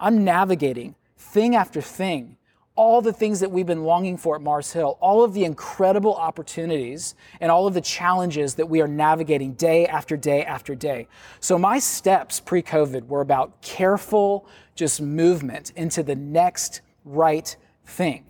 I'm 0.00 0.24
navigating 0.24 0.94
thing 1.16 1.54
after 1.54 1.80
thing 1.80 2.36
all 2.74 3.02
the 3.02 3.12
things 3.12 3.40
that 3.40 3.50
we've 3.50 3.66
been 3.66 3.84
longing 3.84 4.16
for 4.16 4.34
at 4.36 4.42
Mars 4.42 4.72
Hill, 4.72 4.96
all 5.00 5.22
of 5.22 5.34
the 5.34 5.44
incredible 5.44 6.14
opportunities 6.14 7.14
and 7.40 7.50
all 7.50 7.66
of 7.66 7.74
the 7.74 7.80
challenges 7.80 8.54
that 8.54 8.66
we 8.66 8.80
are 8.80 8.88
navigating 8.88 9.52
day 9.52 9.86
after 9.86 10.16
day 10.16 10.44
after 10.44 10.74
day. 10.74 11.06
So 11.40 11.58
my 11.58 11.78
steps 11.78 12.40
pre 12.40 12.62
COVID 12.62 13.06
were 13.08 13.20
about 13.20 13.60
careful, 13.60 14.46
just 14.74 15.02
movement 15.02 15.72
into 15.76 16.02
the 16.02 16.16
next 16.16 16.80
right 17.04 17.54
thing. 17.84 18.24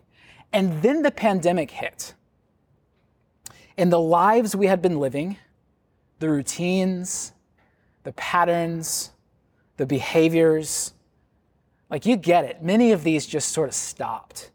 And 0.53 0.83
then 0.83 1.03
the 1.03 1.12
pandemic 1.12 1.71
hit. 1.71 2.15
And 3.79 3.93
the 3.93 4.00
lives 4.00 4.55
we 4.55 4.67
had 4.67 4.83
been 4.83 4.99
living, 4.99 5.38
the 6.19 6.29
routines, 6.29 7.33
the 8.03 8.12
patterns, 8.12 9.12
the 9.77 9.87
behaviors, 9.87 10.93
like 11.93 12.06
you 12.06 12.17
get 12.17 12.47
it. 12.47 12.62
Many 12.62 12.93
of 12.93 13.05
these 13.05 13.27
just 13.27 13.50
sort 13.50 13.69
of 13.69 13.75
stopped. 13.75 14.50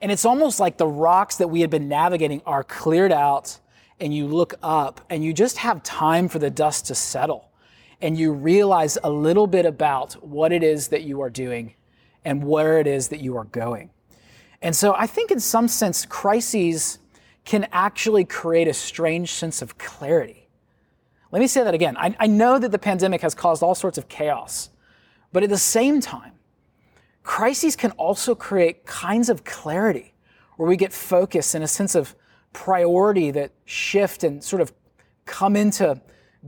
And 0.00 0.10
it's 0.10 0.24
almost 0.24 0.58
like 0.58 0.78
the 0.78 0.86
rocks 0.86 1.36
that 1.36 1.48
we 1.48 1.60
had 1.60 1.68
been 1.68 1.88
navigating 1.88 2.40
are 2.46 2.64
cleared 2.64 3.12
out 3.12 3.60
and 4.00 4.14
you 4.14 4.26
look 4.26 4.54
up 4.62 5.02
and 5.10 5.22
you 5.22 5.34
just 5.34 5.58
have 5.58 5.82
time 5.82 6.26
for 6.26 6.38
the 6.38 6.50
dust 6.50 6.86
to 6.86 6.94
settle 6.94 7.50
and 8.00 8.18
you 8.18 8.32
realize 8.32 8.96
a 9.04 9.10
little 9.10 9.46
bit 9.46 9.66
about 9.66 10.14
what 10.26 10.52
it 10.52 10.62
is 10.62 10.88
that 10.88 11.02
you 11.02 11.20
are 11.20 11.28
doing 11.28 11.74
and 12.24 12.42
where 12.42 12.78
it 12.78 12.86
is 12.86 13.08
that 13.08 13.20
you 13.20 13.36
are 13.36 13.44
going. 13.44 13.90
And 14.62 14.74
so 14.74 14.94
I 14.94 15.06
think 15.06 15.30
in 15.30 15.40
some 15.40 15.68
sense, 15.68 16.06
crises 16.06 16.98
can 17.44 17.68
actually 17.72 18.24
create 18.24 18.68
a 18.68 18.74
strange 18.74 19.32
sense 19.32 19.60
of 19.60 19.76
clarity. 19.76 20.48
Let 21.30 21.40
me 21.40 21.46
say 21.46 21.62
that 21.62 21.74
again. 21.74 21.98
I, 21.98 22.16
I 22.18 22.26
know 22.26 22.58
that 22.58 22.72
the 22.72 22.78
pandemic 22.78 23.20
has 23.20 23.34
caused 23.34 23.62
all 23.62 23.74
sorts 23.74 23.98
of 23.98 24.08
chaos, 24.08 24.70
but 25.30 25.42
at 25.42 25.50
the 25.50 25.58
same 25.58 26.00
time, 26.00 26.33
crises 27.24 27.74
can 27.74 27.90
also 27.92 28.34
create 28.34 28.86
kinds 28.86 29.28
of 29.28 29.42
clarity 29.42 30.14
where 30.56 30.68
we 30.68 30.76
get 30.76 30.92
focus 30.92 31.54
and 31.54 31.64
a 31.64 31.66
sense 31.66 31.96
of 31.96 32.14
priority 32.52 33.32
that 33.32 33.50
shift 33.64 34.22
and 34.22 34.44
sort 34.44 34.62
of 34.62 34.72
come 35.24 35.56
into 35.56 36.00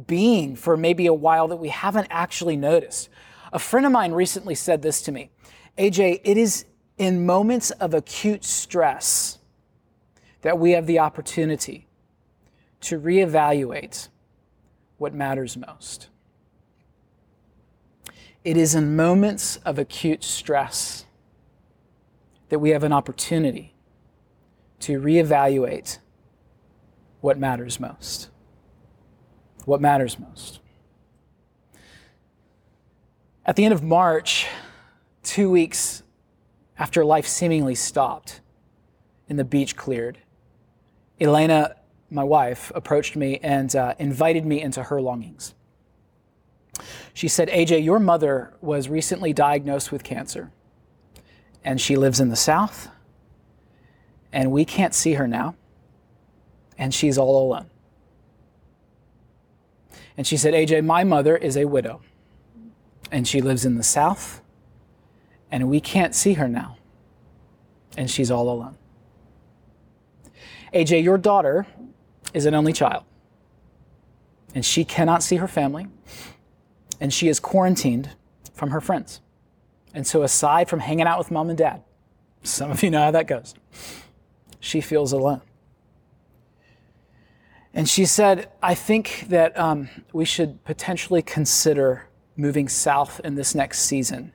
being 0.06 0.54
for 0.54 0.76
maybe 0.76 1.06
a 1.06 1.14
while 1.14 1.48
that 1.48 1.56
we 1.56 1.70
haven't 1.70 2.06
actually 2.10 2.56
noticed. 2.56 3.08
A 3.52 3.58
friend 3.58 3.86
of 3.86 3.90
mine 3.90 4.12
recently 4.12 4.54
said 4.54 4.82
this 4.82 5.02
to 5.02 5.12
me 5.12 5.30
AJ, 5.78 6.20
it 6.22 6.36
is 6.36 6.66
in 6.98 7.26
moments 7.26 7.70
of 7.72 7.92
acute 7.94 8.44
stress 8.44 9.38
that 10.42 10.58
we 10.58 10.72
have 10.72 10.86
the 10.86 10.98
opportunity 10.98 11.88
to 12.80 13.00
reevaluate 13.00 14.08
what 14.98 15.12
matters 15.12 15.56
most. 15.56 16.08
It 18.46 18.56
is 18.56 18.76
in 18.76 18.94
moments 18.94 19.56
of 19.64 19.76
acute 19.76 20.22
stress 20.22 21.04
that 22.48 22.60
we 22.60 22.70
have 22.70 22.84
an 22.84 22.92
opportunity 22.92 23.74
to 24.78 25.00
reevaluate 25.00 25.98
what 27.20 27.40
matters 27.40 27.80
most. 27.80 28.28
What 29.64 29.80
matters 29.80 30.16
most. 30.20 30.60
At 33.44 33.56
the 33.56 33.64
end 33.64 33.74
of 33.74 33.82
March, 33.82 34.46
two 35.24 35.50
weeks 35.50 36.04
after 36.78 37.04
life 37.04 37.26
seemingly 37.26 37.74
stopped 37.74 38.42
and 39.28 39.40
the 39.40 39.44
beach 39.44 39.74
cleared, 39.74 40.18
Elena 41.20 41.74
my 42.10 42.22
wife, 42.22 42.70
approached 42.76 43.16
me 43.16 43.40
and 43.42 43.74
uh, 43.74 43.96
invited 43.98 44.46
me 44.46 44.62
into 44.62 44.84
her 44.84 45.02
longings. 45.02 45.52
She 47.14 47.28
said, 47.28 47.48
AJ, 47.48 47.84
your 47.84 47.98
mother 47.98 48.54
was 48.60 48.88
recently 48.88 49.32
diagnosed 49.32 49.90
with 49.90 50.04
cancer, 50.04 50.50
and 51.64 51.80
she 51.80 51.96
lives 51.96 52.20
in 52.20 52.28
the 52.28 52.36
South, 52.36 52.88
and 54.32 54.50
we 54.50 54.64
can't 54.64 54.94
see 54.94 55.14
her 55.14 55.26
now, 55.26 55.54
and 56.76 56.92
she's 56.92 57.16
all 57.16 57.42
alone. 57.46 57.70
And 60.16 60.26
she 60.26 60.36
said, 60.36 60.54
AJ, 60.54 60.84
my 60.84 61.04
mother 61.04 61.36
is 61.36 61.56
a 61.56 61.66
widow, 61.66 62.00
and 63.10 63.26
she 63.26 63.40
lives 63.40 63.64
in 63.64 63.76
the 63.76 63.82
South, 63.82 64.42
and 65.50 65.68
we 65.68 65.80
can't 65.80 66.14
see 66.14 66.34
her 66.34 66.48
now, 66.48 66.76
and 67.96 68.10
she's 68.10 68.30
all 68.30 68.48
alone. 68.50 68.76
AJ, 70.74 71.02
your 71.02 71.18
daughter 71.18 71.66
is 72.34 72.44
an 72.44 72.54
only 72.54 72.72
child, 72.72 73.04
and 74.54 74.64
she 74.64 74.84
cannot 74.84 75.22
see 75.22 75.36
her 75.36 75.48
family, 75.48 75.86
and 77.00 77.12
she 77.12 77.28
is 77.28 77.40
quarantined 77.40 78.10
from 78.52 78.70
her 78.70 78.80
friends. 78.80 79.20
And 79.94 80.06
so, 80.06 80.22
aside 80.22 80.68
from 80.68 80.80
hanging 80.80 81.06
out 81.06 81.18
with 81.18 81.30
mom 81.30 81.48
and 81.48 81.58
dad, 81.58 81.82
some 82.42 82.70
of 82.70 82.82
you 82.82 82.90
know 82.90 83.00
how 83.00 83.10
that 83.10 83.26
goes, 83.26 83.54
she 84.60 84.80
feels 84.80 85.12
alone. 85.12 85.42
And 87.72 87.88
she 87.88 88.06
said, 88.06 88.48
I 88.62 88.74
think 88.74 89.26
that 89.28 89.58
um, 89.58 89.90
we 90.12 90.24
should 90.24 90.64
potentially 90.64 91.20
consider 91.20 92.06
moving 92.34 92.68
south 92.68 93.20
in 93.22 93.34
this 93.34 93.54
next 93.54 93.80
season 93.80 94.32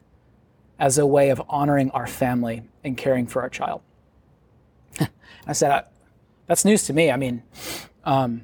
as 0.77 0.97
a 0.97 1.05
way 1.05 1.29
of 1.29 1.41
honoring 1.49 1.89
our 1.91 2.07
family 2.07 2.63
and 2.83 2.97
caring 2.97 3.25
for 3.25 3.41
our 3.41 3.49
child. 3.49 3.81
I 5.47 5.53
said, 5.53 5.85
that's 6.45 6.65
news 6.65 6.83
to 6.83 6.93
me. 6.93 7.11
I 7.11 7.17
mean, 7.17 7.43
um, 8.03 8.43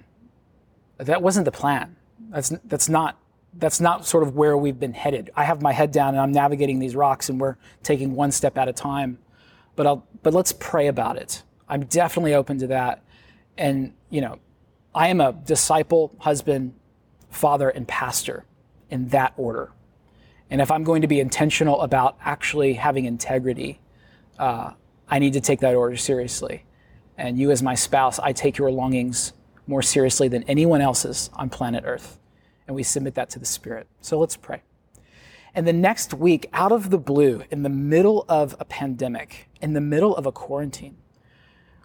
that 0.97 1.21
wasn't 1.21 1.45
the 1.45 1.51
plan. 1.51 1.95
That's, 2.29 2.49
that's 2.65 2.89
not 2.89 3.19
that's 3.57 3.79
not 3.79 4.05
sort 4.05 4.23
of 4.23 4.35
where 4.35 4.55
we've 4.55 4.79
been 4.79 4.93
headed. 4.93 5.31
I 5.35 5.43
have 5.43 5.61
my 5.61 5.73
head 5.73 5.91
down 5.91 6.09
and 6.09 6.19
I'm 6.19 6.31
navigating 6.31 6.79
these 6.79 6.95
rocks 6.95 7.29
and 7.29 7.39
we're 7.39 7.55
taking 7.83 8.15
one 8.15 8.31
step 8.31 8.57
at 8.57 8.67
a 8.67 8.73
time. 8.73 9.19
But 9.75 9.87
I'll 9.87 10.07
but 10.23 10.33
let's 10.33 10.53
pray 10.53 10.87
about 10.87 11.17
it. 11.17 11.43
I'm 11.67 11.85
definitely 11.85 12.33
open 12.33 12.59
to 12.59 12.67
that. 12.67 13.03
And 13.57 13.93
you 14.09 14.21
know, 14.21 14.39
I 14.93 15.07
am 15.09 15.21
a 15.21 15.33
disciple, 15.33 16.15
husband, 16.19 16.73
father, 17.29 17.69
and 17.69 17.87
pastor 17.87 18.45
in 18.89 19.09
that 19.09 19.33
order. 19.37 19.71
And 20.49 20.61
if 20.61 20.71
I'm 20.71 20.83
going 20.83 21.01
to 21.01 21.07
be 21.07 21.19
intentional 21.19 21.81
about 21.81 22.17
actually 22.21 22.73
having 22.73 23.05
integrity, 23.05 23.79
uh, 24.39 24.71
I 25.09 25.19
need 25.19 25.33
to 25.33 25.41
take 25.41 25.59
that 25.59 25.75
order 25.75 25.97
seriously. 25.97 26.63
And 27.17 27.37
you, 27.37 27.51
as 27.51 27.61
my 27.61 27.75
spouse, 27.75 28.19
I 28.19 28.31
take 28.31 28.57
your 28.57 28.71
longings 28.71 29.33
more 29.65 29.81
seriously 29.81 30.27
than 30.27 30.43
anyone 30.43 30.81
else's 30.81 31.29
on 31.33 31.49
planet 31.49 31.83
Earth 31.85 32.17
and 32.67 32.75
we 32.75 32.83
submit 32.83 33.15
that 33.15 33.29
to 33.31 33.39
the 33.39 33.45
Spirit. 33.45 33.87
So 34.01 34.19
let's 34.19 34.37
pray. 34.37 34.61
And 35.55 35.67
the 35.67 35.73
next 35.73 36.13
week, 36.13 36.47
out 36.53 36.71
of 36.71 36.91
the 36.91 36.99
blue, 36.99 37.43
in 37.49 37.63
the 37.63 37.69
middle 37.69 38.25
of 38.29 38.55
a 38.59 38.65
pandemic, 38.65 39.49
in 39.59 39.73
the 39.73 39.81
middle 39.81 40.15
of 40.15 40.27
a 40.27 40.31
quarantine, 40.31 40.97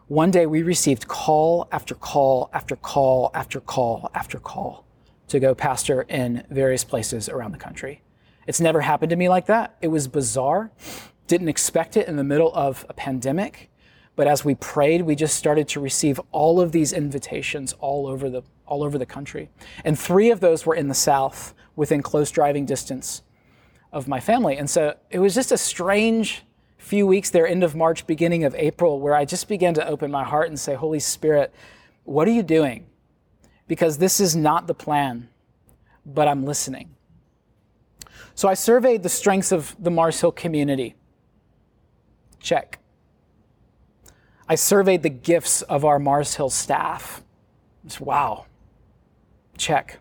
one 0.09 0.31
day 0.31 0.45
we 0.45 0.63
received 0.63 1.09
call 1.09 1.69
after 1.73 1.95
call 1.95 2.51
after 2.53 2.77
call 2.77 3.31
after 3.33 3.61
call 3.61 4.11
after 4.15 4.39
call 4.39 4.85
to 5.29 5.41
go 5.41 5.55
pastor 5.55 6.03
in 6.03 6.45
various 6.51 6.85
places 6.85 7.31
around 7.31 7.53
the 7.53 7.59
country. 7.59 8.03
It's 8.47 8.61
never 8.61 8.83
happened 8.83 9.09
to 9.11 9.17
me 9.17 9.31
like 9.31 9.47
that. 9.47 9.77
It 9.81 9.89
was 9.89 10.09
bizarre. 10.09 10.71
Didn't 11.27 11.49
expect 11.49 11.97
it 11.97 12.09
in 12.09 12.17
the 12.17 12.25
middle 12.25 12.53
of 12.55 12.85
a 12.91 12.93
pandemic. 12.93 13.71
But 14.15 14.27
as 14.27 14.45
we 14.45 14.55
prayed, 14.55 15.03
we 15.03 15.15
just 15.15 15.37
started 15.37 15.69
to 15.69 15.81
receive 15.81 16.21
all 16.33 16.61
of 16.61 16.73
these 16.73 16.93
invitations 16.93 17.73
all 17.81 18.07
over 18.07 18.29
the 18.29 18.43
all 18.73 18.83
over 18.83 18.97
the 18.97 19.05
country. 19.05 19.51
And 19.85 19.99
three 19.99 20.31
of 20.31 20.41
those 20.41 20.65
were 20.65 20.75
in 20.75 20.89
the 20.89 20.95
South 20.95 21.53
within 21.77 22.03
close 22.03 22.31
driving 22.31 22.65
distance 22.65 23.21
of 23.93 24.09
my 24.09 24.19
family. 24.19 24.57
And 24.57 24.71
so 24.71 24.97
it 25.11 25.19
was 25.19 25.35
just 25.35 25.53
a 25.53 25.59
strange 25.59 26.43
few 26.79 27.07
weeks 27.07 27.29
there, 27.29 27.47
end 27.47 27.63
of 27.63 27.77
March, 27.77 28.07
beginning 28.07 28.45
of 28.45 28.55
April, 28.55 28.99
where 28.99 29.15
I 29.15 29.27
just 29.27 29.47
began 29.47 29.75
to 29.75 29.87
open 29.87 30.11
my 30.11 30.25
heart 30.25 30.49
and 30.49 30.59
say, 30.59 30.73
Holy 30.73 31.01
Spirit, 31.01 31.53
what 32.05 32.27
are 32.27 32.31
you 32.31 32.43
doing? 32.43 32.87
Because 33.69 33.99
this 33.99 34.21
is 34.21 34.35
not 34.35 34.67
the 34.67 34.75
plan, 34.75 35.29
but 36.07 36.27
I'm 36.27 36.47
listening. 36.47 36.95
So 38.35 38.49
I 38.49 38.55
surveyed 38.55 39.03
the 39.03 39.11
strengths 39.11 39.53
of 39.53 39.77
the 39.79 39.91
Mars 39.91 40.19
Hill 40.19 40.33
community. 40.33 40.95
Check. 42.41 42.79
I 44.49 44.55
surveyed 44.55 45.03
the 45.03 45.11
gifts 45.11 45.61
of 45.61 45.85
our 45.85 45.99
Mars 45.99 46.37
Hill 46.37 46.49
staff. 46.49 47.23
Just, 47.85 48.01
wow. 48.01 48.47
Check. 49.63 50.01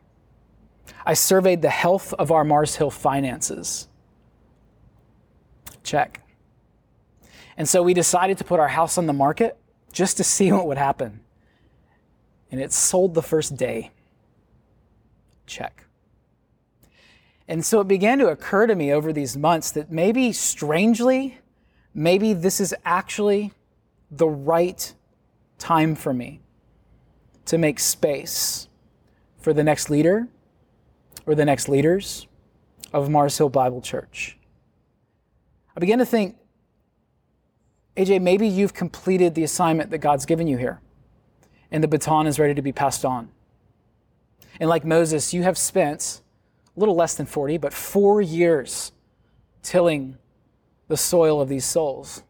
I 1.06 1.14
surveyed 1.14 1.62
the 1.62 1.70
health 1.70 2.16
of 2.16 2.32
our 2.32 2.44
Mars 2.44 2.78
Hill 2.78 2.90
finances. 2.90 3.88
Check. 5.84 6.22
And 7.58 7.70
so 7.70 7.84
we 7.84 7.94
decided 7.94 8.40
to 8.40 8.44
put 8.44 8.60
our 8.60 8.70
house 8.70 8.98
on 8.98 9.06
the 9.06 9.14
market 9.14 9.60
just 9.94 10.18
to 10.18 10.24
see 10.24 10.52
what 10.52 10.66
would 10.66 10.80
happen. 10.80 11.20
And 12.50 12.60
it 12.60 12.74
sold 12.74 13.14
the 13.14 13.22
first 13.22 13.56
day. 13.56 13.92
Check. 15.46 15.86
And 17.48 17.64
so 17.64 17.82
it 17.82 17.88
began 17.88 18.18
to 18.18 18.30
occur 18.30 18.66
to 18.66 18.74
me 18.74 18.92
over 18.92 19.14
these 19.14 19.38
months 19.38 19.70
that 19.74 19.92
maybe 19.92 20.34
strangely, 20.34 21.38
maybe 21.94 22.34
this 22.34 22.60
is 22.60 22.74
actually 22.84 23.54
the 24.10 24.28
right 24.28 24.92
time 25.60 25.94
for 25.94 26.16
me 26.16 26.42
to 27.46 27.60
make 27.60 27.78
space 27.78 28.68
for 29.42 29.54
the 29.54 29.64
next 29.64 29.90
leader 29.90 30.28
or 31.26 31.36
the 31.36 31.46
next 31.46 31.68
leaders 31.68 32.28
of 32.94 33.10
Mars 33.10 33.38
Hill 33.38 33.50
Bible 33.50 33.82
Church. 33.82 34.38
I 35.76 35.80
began 35.80 36.00
to 36.00 36.06
think, 36.06 36.38
AJ, 37.98 38.22
maybe 38.22 38.48
you've 38.48 38.74
completed 38.74 39.36
the 39.36 39.44
assignment 39.44 39.90
that 39.90 39.98
God's 39.98 40.26
given 40.26 40.48
you 40.48 40.58
here, 40.58 40.80
and 41.72 41.84
the 41.84 41.88
baton 41.88 42.28
is 42.28 42.40
ready 42.40 42.54
to 42.54 42.62
be 42.62 42.72
passed 42.72 43.04
on. 43.04 43.30
And 44.60 44.70
like 44.70 44.86
Moses, 44.86 45.34
you 45.34 45.44
have 45.44 45.58
spent 45.58 46.22
a 46.76 46.80
little 46.80 46.96
less 46.96 47.16
than 47.16 47.26
40, 47.26 47.58
but 47.58 47.74
four 47.74 48.22
years 48.22 48.92
tilling 49.64 50.18
the 50.88 50.98
soil 50.98 51.42
of 51.42 51.50
these 51.50 51.66
souls, 51.66 52.24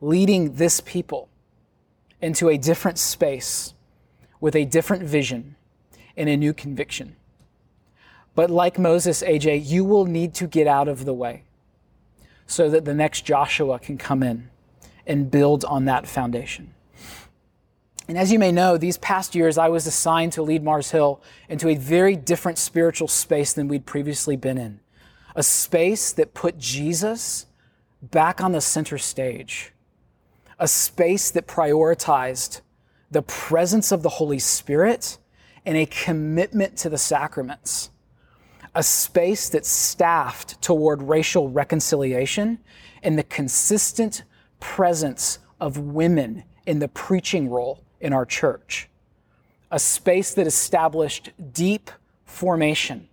leading 0.00 0.54
this 0.54 0.80
people 0.80 1.28
into 2.20 2.48
a 2.48 2.56
different 2.56 2.98
space 2.98 3.74
with 4.40 4.54
a 4.54 4.64
different 4.64 5.02
vision 5.02 5.56
and 6.18 6.28
a 6.28 6.36
new 6.36 6.52
conviction. 6.52 7.16
But 8.34 8.50
like 8.50 8.78
Moses, 8.78 9.22
AJ, 9.22 9.66
you 9.66 9.84
will 9.84 10.04
need 10.04 10.34
to 10.34 10.46
get 10.46 10.66
out 10.66 10.88
of 10.88 11.04
the 11.04 11.14
way 11.14 11.44
so 12.46 12.68
that 12.68 12.84
the 12.84 12.94
next 12.94 13.22
Joshua 13.22 13.78
can 13.78 13.96
come 13.96 14.22
in 14.22 14.50
and 15.06 15.30
build 15.30 15.64
on 15.64 15.86
that 15.86 16.06
foundation. 16.06 16.74
And 18.08 18.16
as 18.16 18.32
you 18.32 18.38
may 18.38 18.52
know, 18.52 18.78
these 18.78 18.96
past 18.98 19.34
years 19.34 19.58
I 19.58 19.68
was 19.68 19.86
assigned 19.86 20.32
to 20.32 20.42
lead 20.42 20.62
Mars 20.62 20.90
Hill 20.90 21.20
into 21.48 21.68
a 21.68 21.74
very 21.74 22.16
different 22.16 22.58
spiritual 22.58 23.08
space 23.08 23.52
than 23.52 23.68
we'd 23.68 23.86
previously 23.86 24.36
been 24.36 24.56
in. 24.56 24.80
A 25.34 25.42
space 25.42 26.12
that 26.12 26.34
put 26.34 26.58
Jesus 26.58 27.46
back 28.02 28.40
on 28.40 28.52
the 28.52 28.60
center 28.60 28.98
stage. 28.98 29.72
A 30.58 30.66
space 30.66 31.30
that 31.30 31.46
prioritized 31.46 32.62
the 33.10 33.22
presence 33.22 33.92
of 33.92 34.02
the 34.02 34.08
Holy 34.08 34.38
Spirit 34.38 35.18
and 35.64 35.76
a 35.76 35.86
commitment 35.86 36.76
to 36.78 36.88
the 36.88 36.98
sacraments, 36.98 37.90
a 38.74 38.82
space 38.82 39.48
that's 39.48 39.68
staffed 39.68 40.60
toward 40.62 41.02
racial 41.02 41.50
reconciliation 41.50 42.58
and 43.02 43.18
the 43.18 43.24
consistent 43.24 44.24
presence 44.60 45.38
of 45.60 45.78
women 45.78 46.44
in 46.66 46.78
the 46.78 46.88
preaching 46.88 47.48
role 47.48 47.82
in 48.00 48.12
our 48.12 48.26
church, 48.26 48.88
a 49.70 49.78
space 49.78 50.34
that 50.34 50.46
established 50.46 51.30
deep 51.52 51.90
formation 52.24 53.08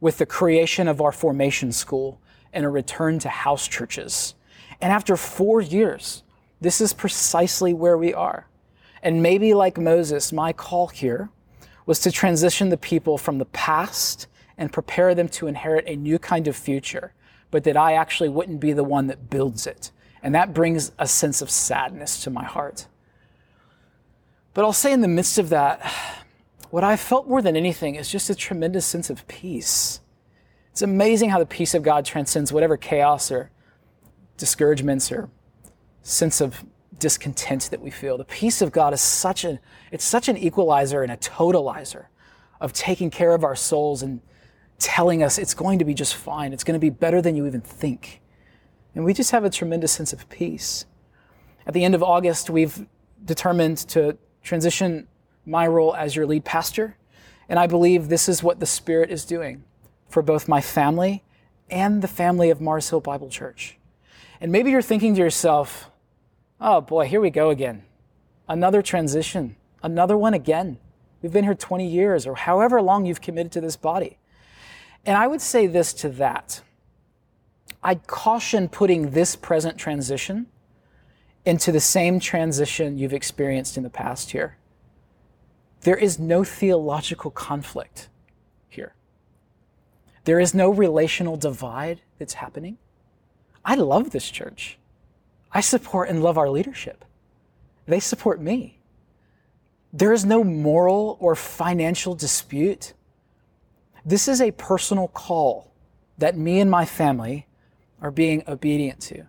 with 0.00 0.18
the 0.18 0.26
creation 0.26 0.88
of 0.88 1.00
our 1.00 1.12
formation 1.12 1.72
school 1.72 2.20
and 2.52 2.64
a 2.64 2.68
return 2.68 3.18
to 3.18 3.28
house 3.28 3.68
churches. 3.68 4.34
And 4.80 4.92
after 4.92 5.16
four 5.16 5.60
years, 5.60 6.22
this 6.60 6.80
is 6.80 6.92
precisely 6.92 7.72
where 7.72 7.96
we 7.96 8.12
are. 8.12 8.46
And 9.02 9.22
maybe 9.22 9.54
like 9.54 9.78
Moses, 9.78 10.32
my 10.32 10.52
call 10.52 10.88
here 10.88 11.30
was 11.86 11.98
to 12.00 12.12
transition 12.12 12.68
the 12.68 12.76
people 12.76 13.18
from 13.18 13.38
the 13.38 13.44
past 13.46 14.26
and 14.56 14.72
prepare 14.72 15.14
them 15.14 15.28
to 15.28 15.46
inherit 15.46 15.84
a 15.86 15.96
new 15.96 16.18
kind 16.18 16.46
of 16.46 16.56
future, 16.56 17.12
but 17.50 17.64
that 17.64 17.76
I 17.76 17.94
actually 17.94 18.28
wouldn't 18.28 18.60
be 18.60 18.72
the 18.72 18.84
one 18.84 19.06
that 19.08 19.30
builds 19.30 19.66
it. 19.66 19.90
And 20.22 20.34
that 20.34 20.54
brings 20.54 20.92
a 20.98 21.06
sense 21.06 21.42
of 21.42 21.50
sadness 21.50 22.22
to 22.22 22.30
my 22.30 22.44
heart. 22.44 22.86
But 24.54 24.64
I'll 24.64 24.72
say 24.72 24.92
in 24.92 25.00
the 25.00 25.08
midst 25.08 25.38
of 25.38 25.48
that, 25.48 25.80
what 26.70 26.84
I 26.84 26.96
felt 26.96 27.28
more 27.28 27.42
than 27.42 27.56
anything 27.56 27.96
is 27.96 28.08
just 28.08 28.30
a 28.30 28.34
tremendous 28.34 28.86
sense 28.86 29.10
of 29.10 29.26
peace. 29.26 30.00
It's 30.70 30.82
amazing 30.82 31.30
how 31.30 31.38
the 31.38 31.46
peace 31.46 31.74
of 31.74 31.82
God 31.82 32.04
transcends 32.04 32.52
whatever 32.52 32.76
chaos 32.76 33.30
or 33.30 33.50
discouragements 34.36 35.12
or 35.12 35.28
sense 36.02 36.40
of 36.40 36.64
discontent 37.02 37.68
that 37.72 37.80
we 37.80 37.90
feel. 37.90 38.16
The 38.16 38.24
peace 38.24 38.62
of 38.62 38.70
God 38.70 38.94
is 38.94 39.00
such 39.00 39.44
a 39.44 39.58
it's 39.90 40.04
such 40.04 40.28
an 40.28 40.38
equalizer 40.38 41.02
and 41.02 41.10
a 41.10 41.16
totalizer 41.16 42.06
of 42.60 42.72
taking 42.72 43.10
care 43.10 43.34
of 43.34 43.42
our 43.42 43.56
souls 43.56 44.02
and 44.02 44.20
telling 44.78 45.20
us 45.20 45.36
it's 45.36 45.52
going 45.52 45.80
to 45.80 45.84
be 45.84 45.94
just 45.94 46.14
fine. 46.14 46.52
It's 46.52 46.62
going 46.62 46.74
to 46.74 46.80
be 46.80 46.90
better 46.90 47.20
than 47.20 47.34
you 47.34 47.44
even 47.46 47.60
think. 47.60 48.22
And 48.94 49.04
we 49.04 49.12
just 49.12 49.32
have 49.32 49.44
a 49.44 49.50
tremendous 49.50 49.90
sense 49.90 50.12
of 50.12 50.28
peace. 50.28 50.86
At 51.66 51.74
the 51.74 51.82
end 51.84 51.96
of 51.96 52.04
August, 52.04 52.48
we've 52.48 52.86
determined 53.24 53.78
to 53.88 54.16
transition 54.44 55.08
my 55.44 55.66
role 55.66 55.94
as 55.96 56.14
your 56.14 56.26
lead 56.26 56.44
pastor. 56.44 56.96
And 57.48 57.58
I 57.58 57.66
believe 57.66 58.08
this 58.08 58.28
is 58.28 58.44
what 58.44 58.60
the 58.60 58.66
Spirit 58.66 59.10
is 59.10 59.24
doing 59.24 59.64
for 60.08 60.22
both 60.22 60.46
my 60.46 60.60
family 60.60 61.24
and 61.68 62.00
the 62.00 62.08
family 62.08 62.50
of 62.50 62.60
Mars 62.60 62.90
Hill 62.90 63.00
Bible 63.00 63.28
Church. 63.28 63.78
And 64.40 64.52
maybe 64.52 64.70
you're 64.70 64.82
thinking 64.82 65.14
to 65.14 65.20
yourself, 65.20 65.90
oh 66.62 66.80
boy, 66.80 67.06
here 67.06 67.20
we 67.20 67.30
go 67.30 67.50
again. 67.50 67.82
Another 68.48 68.80
transition, 68.80 69.56
another 69.82 70.16
one 70.16 70.32
again. 70.32 70.78
We've 71.20 71.32
been 71.32 71.44
here 71.44 71.54
20 71.54 71.86
years 71.86 72.26
or 72.26 72.36
however 72.36 72.80
long 72.80 73.04
you've 73.04 73.20
committed 73.20 73.52
to 73.52 73.60
this 73.60 73.76
body. 73.76 74.18
And 75.04 75.16
I 75.16 75.26
would 75.26 75.40
say 75.40 75.66
this 75.66 75.92
to 75.94 76.08
that 76.10 76.62
I'd 77.82 78.06
caution 78.06 78.68
putting 78.68 79.10
this 79.10 79.34
present 79.34 79.76
transition 79.76 80.46
into 81.44 81.72
the 81.72 81.80
same 81.80 82.20
transition 82.20 82.96
you've 82.96 83.12
experienced 83.12 83.76
in 83.76 83.82
the 83.82 83.90
past 83.90 84.30
here. 84.30 84.56
There 85.80 85.96
is 85.96 86.16
no 86.16 86.44
theological 86.44 87.32
conflict 87.32 88.08
here. 88.68 88.94
There 90.24 90.38
is 90.38 90.54
no 90.54 90.70
relational 90.70 91.36
divide 91.36 92.02
that's 92.18 92.34
happening. 92.34 92.78
I 93.64 93.74
love 93.74 94.10
this 94.10 94.30
church. 94.30 94.78
I 95.52 95.60
support 95.60 96.08
and 96.08 96.22
love 96.22 96.38
our 96.38 96.48
leadership. 96.48 97.04
They 97.86 98.00
support 98.00 98.40
me. 98.40 98.78
There 99.92 100.12
is 100.12 100.24
no 100.24 100.42
moral 100.42 101.18
or 101.20 101.34
financial 101.34 102.14
dispute. 102.14 102.94
This 104.04 104.28
is 104.28 104.40
a 104.40 104.50
personal 104.52 105.08
call 105.08 105.72
that 106.18 106.36
me 106.36 106.60
and 106.60 106.70
my 106.70 106.84
family 106.84 107.46
are 108.00 108.10
being 108.10 108.42
obedient 108.48 109.00
to. 109.00 109.26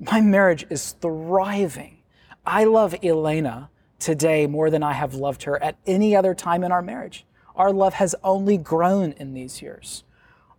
My 0.00 0.20
marriage 0.20 0.64
is 0.70 0.92
thriving. 1.00 1.98
I 2.46 2.64
love 2.64 2.94
Elena 3.02 3.70
today 3.98 4.46
more 4.46 4.70
than 4.70 4.82
I 4.82 4.92
have 4.92 5.14
loved 5.14 5.42
her 5.42 5.62
at 5.62 5.76
any 5.86 6.16
other 6.16 6.34
time 6.34 6.64
in 6.64 6.72
our 6.72 6.82
marriage. 6.82 7.26
Our 7.56 7.72
love 7.72 7.94
has 7.94 8.14
only 8.22 8.56
grown 8.56 9.12
in 9.12 9.34
these 9.34 9.60
years. 9.60 10.04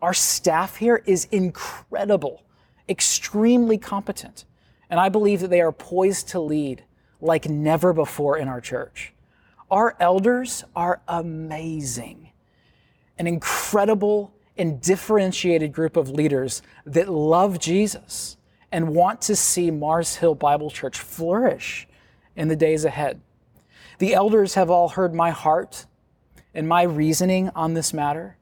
Our 0.02 0.14
staff 0.14 0.76
here 0.76 1.02
is 1.06 1.26
incredible, 1.32 2.44
extremely 2.88 3.78
competent, 3.78 4.46
and 4.90 5.00
I 5.00 5.10
believe 5.10 5.42
that 5.42 5.50
they 5.50 5.62
are 5.62 5.72
poised 5.72 6.30
to 6.30 6.40
lead 6.40 6.84
like 7.22 7.50
never 7.50 7.94
before 7.94 8.38
in 8.38 8.48
our 8.48 8.62
church. 8.62 9.14
Our 9.70 9.96
elders 10.00 10.64
are 10.76 11.02
amazing, 11.08 12.32
an 13.18 13.28
incredible 13.28 14.34
and 14.58 14.82
differentiated 14.82 15.72
group 15.72 15.96
of 15.96 16.10
leaders 16.10 16.62
that 16.86 17.08
love 17.08 17.60
Jesus 17.60 18.38
and 18.72 18.96
want 18.96 19.22
to 19.22 19.36
see 19.36 19.72
Mars 19.72 20.18
Hill 20.18 20.36
Bible 20.36 20.70
Church 20.70 21.00
flourish 21.00 21.88
in 22.36 22.48
the 22.48 22.56
days 22.56 22.86
ahead. 22.86 23.22
The 24.00 24.14
elders 24.14 24.54
have 24.56 24.70
all 24.70 24.90
heard 24.90 25.14
my 25.14 25.32
heart 25.32 25.86
and 26.54 26.68
my 26.68 26.84
reasoning 26.84 27.50
on 27.56 27.74
this 27.74 27.94
matter 27.94 28.38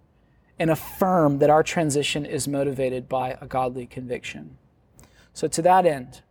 and 0.60 0.70
affirm 0.70 1.40
that 1.40 1.50
our 1.50 1.64
transition 1.64 2.26
is 2.26 2.48
motivated 2.48 3.08
by 3.08 3.38
a 3.42 3.48
godly 3.48 3.86
conviction. 3.86 4.58
So, 5.34 5.48
to 5.48 5.62
that 5.62 5.86
end, 5.86 6.22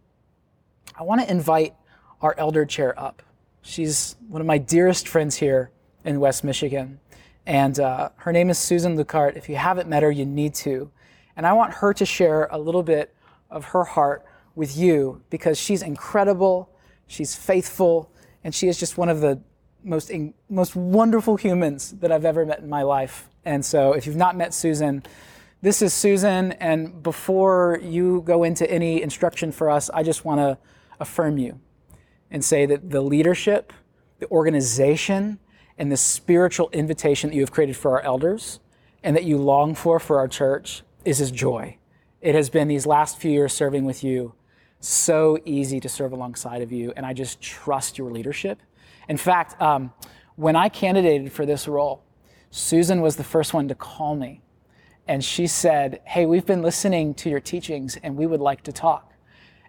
I 0.95 1.03
want 1.03 1.21
to 1.21 1.31
invite 1.31 1.75
our 2.21 2.35
elder 2.39 2.65
chair 2.65 2.99
up. 2.99 3.23
She's 3.63 4.17
one 4.29 4.41
of 4.41 4.47
my 4.47 4.59
dearest 4.59 5.09
friends 5.09 5.37
here 5.37 5.71
in 6.05 6.21
West 6.21 6.45
Michigan. 6.45 7.01
And 7.45 7.79
uh, 7.79 8.11
her 8.17 8.33
name 8.33 8.51
is 8.51 8.59
Susan 8.59 8.97
Lucart. 8.97 9.37
If 9.37 9.49
you 9.49 9.57
haven't 9.57 9.89
met 9.89 10.03
her, 10.03 10.11
you 10.11 10.25
need 10.25 10.55
to. 10.57 10.91
And 11.37 11.47
I 11.47 11.53
want 11.53 11.75
her 11.75 11.93
to 11.95 12.07
share 12.07 12.49
a 12.51 12.59
little 12.59 12.83
bit 12.83 13.15
of 13.51 13.67
her 13.67 13.85
heart 13.85 14.25
with 14.55 14.77
you 14.77 15.23
because 15.31 15.59
she's 15.59 15.83
incredible, 15.83 16.71
she's 17.07 17.35
faithful, 17.35 18.11
and 18.43 18.55
she 18.55 18.69
is 18.69 18.79
just 18.79 18.97
one 18.97 19.09
of 19.09 19.21
the 19.21 19.41
most, 19.85 20.11
most 20.49 20.75
wonderful 20.75 21.37
humans 21.37 21.93
that 22.01 22.11
I've 22.11 22.25
ever 22.25 22.47
met 22.47 22.61
in 22.61 22.69
my 22.69 22.83
life. 22.83 23.29
And 23.45 23.65
so 23.65 23.93
if 23.93 24.07
you've 24.07 24.17
not 24.17 24.37
met 24.37 24.55
Susan, 24.55 25.03
this 25.63 25.83
is 25.83 25.93
Susan. 25.93 26.53
And 26.53 27.03
before 27.03 27.79
you 27.83 28.23
go 28.23 28.45
into 28.45 28.69
any 28.71 29.03
instruction 29.03 29.53
for 29.53 29.71
us, 29.71 29.91
I 29.91 30.03
just 30.03 30.25
want 30.25 30.41
to 30.41 30.59
affirm 31.01 31.39
you 31.39 31.61
and 32.31 32.45
say 32.45 32.67
that 32.67 32.91
the 32.91 33.01
leadership, 33.01 33.73
the 34.19 34.31
organization, 34.31 35.39
and 35.79 35.93
the 35.93 35.97
spiritual 35.97 36.71
invitation 36.71 37.31
that 37.31 37.37
you 37.37 37.43
have 37.43 37.53
created 37.53 37.77
for 37.77 37.93
our 37.93 38.01
elders 38.03 38.61
and 39.03 39.15
that 39.15 39.25
you 39.25 39.39
long 39.39 39.75
for 39.75 40.01
for 40.01 40.19
our 40.19 40.29
church 40.29 40.83
is 41.05 41.19
his 41.19 41.31
joy. 41.31 41.77
It 42.21 42.35
has 42.35 42.51
been 42.51 42.69
these 42.69 42.87
last 42.87 43.19
few 43.19 43.31
years 43.31 43.53
serving 43.53 43.85
with 43.85 44.03
you 44.03 44.35
so 44.81 45.39
easy 45.45 45.81
to 45.81 45.89
serve 45.89 46.13
alongside 46.13 46.63
of 46.63 46.73
you, 46.73 46.93
and 46.97 47.05
I 47.05 47.13
just 47.13 47.41
trust 47.41 47.99
your 47.99 48.11
leadership. 48.11 48.61
In 49.09 49.17
fact, 49.17 49.61
um, 49.61 49.93
when 50.37 50.57
I 50.57 50.69
candidated 50.69 51.33
for 51.33 51.47
this 51.47 51.69
role, 51.69 52.03
Susan 52.51 53.01
was 53.01 53.17
the 53.17 53.25
first 53.25 53.55
one 53.55 53.69
to 53.69 53.75
call 53.75 54.17
me, 54.17 54.43
and 55.07 55.25
she 55.25 55.47
said, 55.47 56.01
Hey, 56.05 56.27
we've 56.27 56.47
been 56.47 56.63
listening 56.63 57.15
to 57.15 57.31
your 57.31 57.41
teachings, 57.41 57.97
and 58.03 58.17
we 58.17 58.27
would 58.27 58.41
like 58.41 58.63
to 58.65 58.73
talk. 58.73 59.06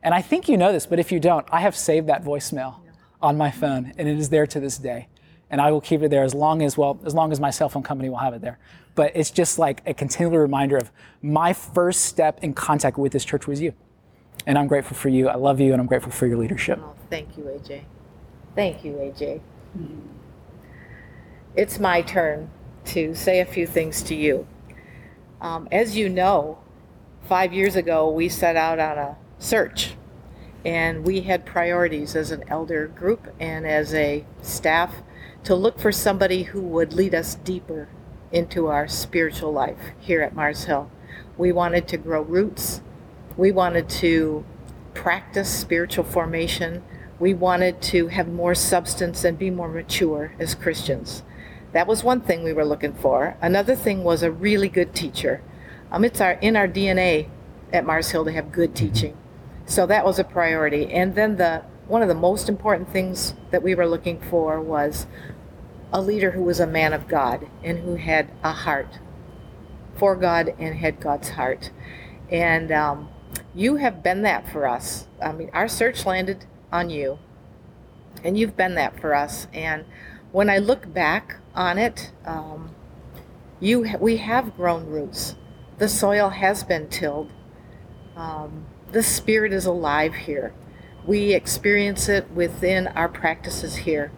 And 0.07 0.15
I 0.15 0.21
think 0.21 0.47
you 0.47 0.55
know 0.55 0.71
this, 0.71 0.85
but 0.85 0.99
if 0.99 1.11
you 1.11 1.19
don't, 1.19 1.45
I 1.51 1.59
have 1.59 1.75
saved 1.75 2.07
that 2.07 2.23
voicemail 2.23 2.75
on 3.21 3.35
my 3.35 3.51
phone, 3.51 3.91
and 3.97 4.07
it 4.07 4.17
is 4.17 4.29
there 4.29 4.47
to 4.47 4.57
this 4.57 4.77
day. 4.77 5.09
And 5.49 5.59
I 5.59 5.69
will 5.69 5.81
keep 5.81 6.01
it 6.01 6.09
there 6.11 6.23
as 6.23 6.33
long 6.33 6.61
as, 6.61 6.77
well, 6.77 6.97
as 7.03 7.13
long 7.13 7.33
as 7.33 7.41
my 7.41 7.49
cell 7.49 7.67
phone 7.67 7.83
company 7.83 8.09
will 8.09 8.19
have 8.19 8.33
it 8.33 8.39
there. 8.39 8.57
But 8.95 9.11
it's 9.15 9.31
just 9.31 9.59
like 9.59 9.81
a 9.85 9.93
continual 9.93 10.37
reminder 10.37 10.77
of 10.77 10.91
my 11.21 11.51
first 11.51 12.05
step 12.05 12.41
in 12.41 12.53
contact 12.53 12.97
with 12.97 13.11
this 13.11 13.25
church 13.25 13.47
was 13.47 13.59
you. 13.59 13.73
And 14.45 14.57
I'm 14.57 14.67
grateful 14.67 14.95
for 14.95 15.09
you. 15.09 15.27
I 15.27 15.35
love 15.35 15.59
you, 15.59 15.73
and 15.73 15.81
I'm 15.81 15.87
grateful 15.87 16.13
for 16.13 16.25
your 16.25 16.37
leadership. 16.37 16.79
Oh, 16.81 16.95
thank 17.09 17.37
you, 17.37 17.43
AJ. 17.43 17.83
Thank 18.55 18.85
you, 18.85 18.93
AJ. 18.93 19.41
It's 21.53 21.79
my 21.79 22.01
turn 22.01 22.49
to 22.85 23.13
say 23.13 23.41
a 23.41 23.45
few 23.45 23.67
things 23.67 24.01
to 24.03 24.15
you. 24.15 24.47
Um, 25.41 25.67
as 25.69 25.97
you 25.97 26.07
know, 26.07 26.59
five 27.23 27.51
years 27.51 27.75
ago, 27.75 28.09
we 28.09 28.29
set 28.29 28.55
out 28.55 28.79
on 28.79 28.97
a 28.97 29.17
search 29.37 29.96
and 30.67 31.05
we 31.05 31.21
had 31.21 31.45
priorities 31.45 32.13
as 32.13 32.29
an 32.29 32.43
elder 32.49 32.87
group 32.87 33.33
and 33.39 33.65
as 33.65 33.93
a 33.93 34.25
staff 34.41 34.95
to 35.41 35.55
look 35.55 35.79
for 35.79 35.93
somebody 35.93 36.43
who 36.43 36.59
would 36.59 36.91
lead 36.91 37.15
us 37.15 37.35
deeper 37.35 37.87
into 38.33 38.67
our 38.67 38.85
spiritual 38.85 39.53
life 39.53 39.79
here 39.97 40.21
at 40.21 40.35
Mars 40.35 40.65
Hill. 40.65 40.91
We 41.37 41.53
wanted 41.53 41.87
to 41.87 41.97
grow 41.97 42.21
roots. 42.21 42.81
We 43.37 43.49
wanted 43.53 43.87
to 44.01 44.43
practice 44.93 45.49
spiritual 45.49 46.03
formation. 46.03 46.83
We 47.17 47.33
wanted 47.33 47.81
to 47.83 48.07
have 48.07 48.27
more 48.27 48.53
substance 48.53 49.23
and 49.23 49.39
be 49.39 49.49
more 49.49 49.69
mature 49.69 50.33
as 50.37 50.53
Christians. 50.53 51.23
That 51.71 51.87
was 51.87 52.03
one 52.03 52.19
thing 52.19 52.43
we 52.43 52.51
were 52.51 52.65
looking 52.65 52.93
for. 52.93 53.37
Another 53.41 53.73
thing 53.77 54.03
was 54.03 54.21
a 54.21 54.31
really 54.31 54.67
good 54.67 54.93
teacher. 54.93 55.41
Um, 55.93 56.03
it's 56.03 56.19
our 56.19 56.33
in 56.33 56.57
our 56.57 56.67
DNA 56.67 57.29
at 57.71 57.85
Mars 57.85 58.11
Hill 58.11 58.25
to 58.25 58.33
have 58.33 58.51
good 58.51 58.75
teaching. 58.75 59.15
So 59.67 59.85
that 59.85 60.05
was 60.05 60.17
a 60.17 60.23
priority. 60.23 60.91
And 60.91 61.13
then 61.13 61.35
the 61.35 61.63
one 61.87 62.01
of 62.01 62.07
the 62.07 62.15
most 62.15 62.49
important 62.49 62.89
things 62.91 63.33
that 63.51 63.63
we 63.63 63.75
were 63.75 63.87
looking 63.87 64.19
for 64.19 64.59
was 64.59 65.07
a 65.93 66.01
leader 66.01 66.31
who 66.31 66.43
was 66.43 66.59
a 66.59 66.67
man 66.67 66.93
of 66.93 67.07
God 67.07 67.47
and 67.63 67.79
who 67.79 67.95
had 67.95 68.31
a 68.43 68.51
heart 68.51 68.99
for 69.97 70.15
God 70.15 70.53
and 70.57 70.75
had 70.75 70.99
God's 70.99 71.29
heart. 71.29 71.71
And 72.29 72.71
um, 72.71 73.09
you 73.53 73.75
have 73.77 74.03
been 74.03 74.21
that 74.23 74.49
for 74.51 74.67
us. 74.67 75.07
I 75.21 75.31
mean, 75.31 75.49
our 75.53 75.67
search 75.67 76.05
landed 76.05 76.45
on 76.71 76.89
you, 76.89 77.19
and 78.23 78.37
you've 78.37 78.57
been 78.57 78.75
that 78.75 78.99
for 78.99 79.13
us. 79.13 79.47
And 79.53 79.85
when 80.31 80.49
I 80.49 80.57
look 80.57 80.93
back 80.93 81.37
on 81.55 81.77
it, 81.77 82.11
um, 82.25 82.75
you 83.59 83.95
we 83.99 84.17
have 84.17 84.55
grown 84.55 84.85
roots. 84.87 85.35
The 85.77 85.87
soil 85.87 86.29
has 86.29 86.63
been 86.63 86.89
tilled. 86.89 87.31
Um, 88.15 88.65
the 88.91 89.03
Spirit 89.03 89.53
is 89.53 89.65
alive 89.65 90.13
here. 90.13 90.53
We 91.05 91.33
experience 91.33 92.09
it 92.09 92.29
within 92.31 92.87
our 92.87 93.09
practices 93.09 93.77
here. 93.77 94.11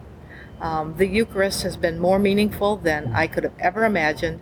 Um, 0.60 0.94
the 0.96 1.06
Eucharist 1.06 1.62
has 1.62 1.76
been 1.76 1.98
more 1.98 2.18
meaningful 2.18 2.76
than 2.76 3.12
I 3.14 3.26
could 3.26 3.44
have 3.44 3.58
ever 3.58 3.84
imagined. 3.84 4.40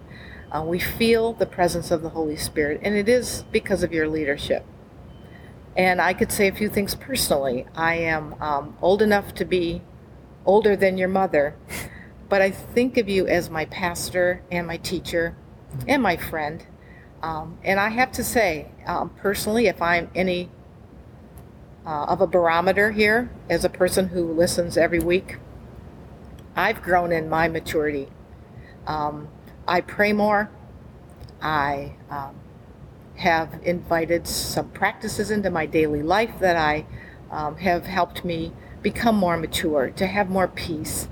Uh, 0.50 0.64
we 0.66 0.78
feel 0.78 1.34
the 1.34 1.46
presence 1.46 1.90
of 1.90 2.02
the 2.02 2.10
Holy 2.10 2.36
Spirit, 2.36 2.80
and 2.82 2.96
it 2.96 3.08
is 3.08 3.44
because 3.52 3.82
of 3.82 3.92
your 3.92 4.08
leadership. 4.08 4.64
And 5.76 6.00
I 6.00 6.12
could 6.14 6.32
say 6.32 6.48
a 6.48 6.54
few 6.54 6.68
things 6.68 6.94
personally. 6.94 7.66
I 7.74 7.96
am 7.96 8.34
um, 8.42 8.76
old 8.82 9.00
enough 9.00 9.34
to 9.34 9.44
be 9.44 9.82
older 10.44 10.74
than 10.74 10.98
your 10.98 11.08
mother, 11.08 11.54
but 12.28 12.42
I 12.42 12.50
think 12.50 12.96
of 12.96 13.08
you 13.08 13.26
as 13.26 13.48
my 13.50 13.66
pastor 13.66 14.42
and 14.50 14.66
my 14.66 14.78
teacher 14.78 15.36
and 15.86 16.02
my 16.02 16.16
friend. 16.16 16.66
Um, 17.22 17.58
and 17.64 17.80
I 17.80 17.88
have 17.88 18.12
to 18.12 18.24
say, 18.24 18.70
um, 18.86 19.10
personally, 19.10 19.66
if 19.66 19.82
I'm 19.82 20.10
any 20.14 20.50
uh, 21.88 22.04
of 22.04 22.20
a 22.20 22.26
barometer 22.26 22.92
here 22.92 23.30
as 23.48 23.64
a 23.64 23.68
person 23.70 24.08
who 24.08 24.30
listens 24.30 24.76
every 24.76 24.98
week. 24.98 25.38
I've 26.54 26.82
grown 26.82 27.12
in 27.12 27.30
my 27.30 27.48
maturity. 27.48 28.08
Um, 28.86 29.28
I 29.66 29.80
pray 29.80 30.12
more. 30.12 30.50
I 31.40 31.94
um, 32.10 32.34
have 33.16 33.60
invited 33.62 34.26
some 34.26 34.68
practices 34.70 35.30
into 35.30 35.48
my 35.48 35.64
daily 35.64 36.02
life 36.02 36.38
that 36.40 36.56
I 36.56 36.84
um, 37.30 37.56
have 37.56 37.86
helped 37.86 38.22
me 38.22 38.52
become 38.82 39.16
more 39.16 39.38
mature, 39.38 39.90
to 39.90 40.06
have 40.06 40.28
more 40.28 40.48
peace. 40.48 41.08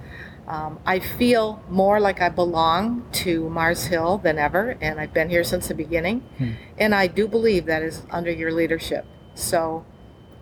Um, 0.46 0.78
I 0.86 1.00
feel 1.00 1.62
more 1.68 1.98
like 1.98 2.20
I 2.20 2.28
belong 2.28 3.04
to 3.24 3.50
Mars 3.50 3.86
Hill 3.86 4.18
than 4.18 4.38
ever, 4.38 4.76
and 4.80 5.00
I've 5.00 5.12
been 5.12 5.28
here 5.28 5.42
since 5.42 5.66
the 5.66 5.74
beginning. 5.74 6.20
Hmm. 6.38 6.52
And 6.78 6.94
I 6.94 7.08
do 7.08 7.26
believe 7.26 7.66
that 7.66 7.82
is 7.82 8.02
under 8.10 8.30
your 8.30 8.52
leadership. 8.52 9.04
So 9.34 9.84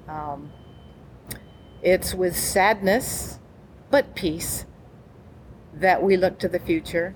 um, 0.07 0.53
it's 1.83 2.15
with 2.15 2.37
sadness, 2.37 3.39
but 3.91 4.15
peace, 4.15 4.67
that 5.73 6.03
we 6.03 6.17
look 6.17 6.39
to 6.41 6.49
the 6.49 6.59
future. 6.59 7.15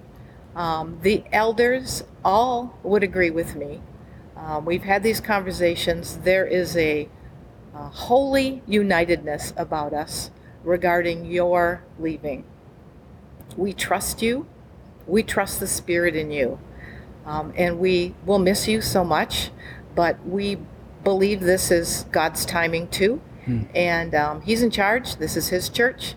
Um, 0.56 0.98
the 1.02 1.24
elders 1.30 2.04
all 2.24 2.78
would 2.82 3.02
agree 3.02 3.30
with 3.30 3.54
me. 3.54 3.82
Um, 4.34 4.64
we've 4.64 4.82
had 4.82 5.02
these 5.02 5.20
conversations. 5.20 6.18
There 6.18 6.46
is 6.46 6.76
a, 6.76 7.08
a 7.74 7.88
holy 7.88 8.62
unitedness 8.66 9.52
about 9.56 9.92
us 9.92 10.30
regarding 10.64 11.26
your 11.26 11.84
leaving. 11.98 12.44
We 13.56 13.72
trust 13.72 14.22
you. 14.22 14.46
We 15.06 15.22
trust 15.22 15.60
the 15.60 15.66
Spirit 15.66 16.14
in 16.14 16.30
you. 16.30 16.58
Um, 17.24 17.52
and 17.56 17.78
we 17.78 18.14
will 18.24 18.38
miss 18.38 18.66
you 18.68 18.80
so 18.80 19.04
much, 19.04 19.50
but 19.94 20.24
we 20.26 20.58
believe 21.04 21.40
this 21.40 21.70
is 21.70 22.06
God's 22.10 22.46
timing 22.46 22.88
too. 22.88 23.20
Hmm. 23.44 23.62
And 23.74 24.14
um, 24.14 24.40
He's 24.42 24.62
in 24.62 24.70
charge. 24.70 25.16
This 25.16 25.36
is 25.36 25.48
His 25.48 25.68
church. 25.68 26.14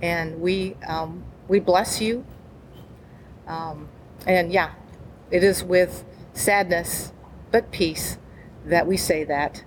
And 0.00 0.40
we, 0.40 0.76
um, 0.86 1.24
we 1.48 1.60
bless 1.60 2.00
you. 2.00 2.24
Um, 3.46 3.88
and 4.26 4.52
yeah, 4.52 4.72
it 5.30 5.42
is 5.42 5.64
with 5.64 6.04
sadness 6.32 7.12
but 7.50 7.70
peace 7.70 8.18
that 8.66 8.86
we 8.86 8.96
say 8.96 9.24
that. 9.24 9.64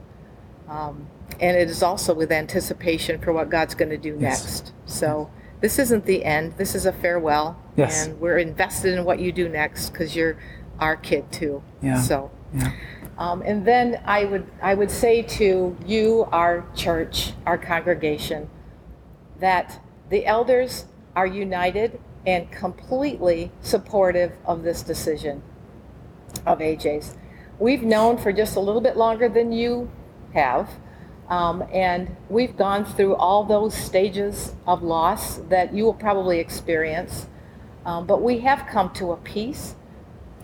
Um, 0.67 1.07
and 1.39 1.55
it 1.55 1.69
is 1.69 1.83
also 1.83 2.13
with 2.13 2.31
anticipation 2.31 3.19
for 3.19 3.31
what 3.31 3.49
God's 3.49 3.75
going 3.75 3.91
to 3.91 3.97
do 3.97 4.17
yes. 4.19 4.43
next. 4.43 4.73
So 4.85 5.29
this 5.59 5.79
isn't 5.79 6.05
the 6.05 6.23
end. 6.23 6.53
This 6.57 6.75
is 6.75 6.85
a 6.85 6.93
farewell. 6.93 7.61
Yes. 7.75 8.05
And 8.05 8.19
we're 8.19 8.37
invested 8.37 8.97
in 8.97 9.05
what 9.05 9.19
you 9.19 9.31
do 9.31 9.49
next 9.49 9.89
because 9.89 10.15
you're 10.15 10.37
our 10.79 10.95
kid 10.95 11.31
too. 11.31 11.63
Yeah. 11.81 12.01
So. 12.01 12.31
Yeah. 12.53 12.71
Um, 13.17 13.41
and 13.41 13.65
then 13.65 14.01
I 14.05 14.25
would 14.25 14.47
I 14.61 14.75
would 14.75 14.91
say 14.91 15.23
to 15.23 15.75
you, 15.85 16.27
our 16.31 16.65
church, 16.75 17.33
our 17.45 17.57
congregation, 17.57 18.49
that 19.39 19.81
the 20.09 20.25
elders 20.25 20.85
are 21.15 21.25
united 21.25 21.99
and 22.27 22.51
completely 22.51 23.51
supportive 23.61 24.33
of 24.45 24.61
this 24.61 24.83
decision 24.83 25.41
of 26.45 26.59
AJ's. 26.59 27.15
We've 27.57 27.81
known 27.81 28.17
for 28.17 28.31
just 28.31 28.55
a 28.55 28.59
little 28.59 28.81
bit 28.81 28.97
longer 28.97 29.27
than 29.27 29.51
you 29.51 29.89
have 30.33 30.69
um, 31.29 31.63
and 31.73 32.15
we've 32.29 32.55
gone 32.55 32.85
through 32.85 33.15
all 33.15 33.43
those 33.43 33.75
stages 33.75 34.53
of 34.65 34.81
loss 34.81 35.37
that 35.49 35.73
you 35.73 35.83
will 35.83 35.93
probably 35.93 36.39
experience. 36.39 37.27
Um, 37.85 38.05
but 38.05 38.21
we 38.21 38.39
have 38.39 38.67
come 38.67 38.93
to 38.93 39.11
a 39.11 39.17
peace. 39.17 39.75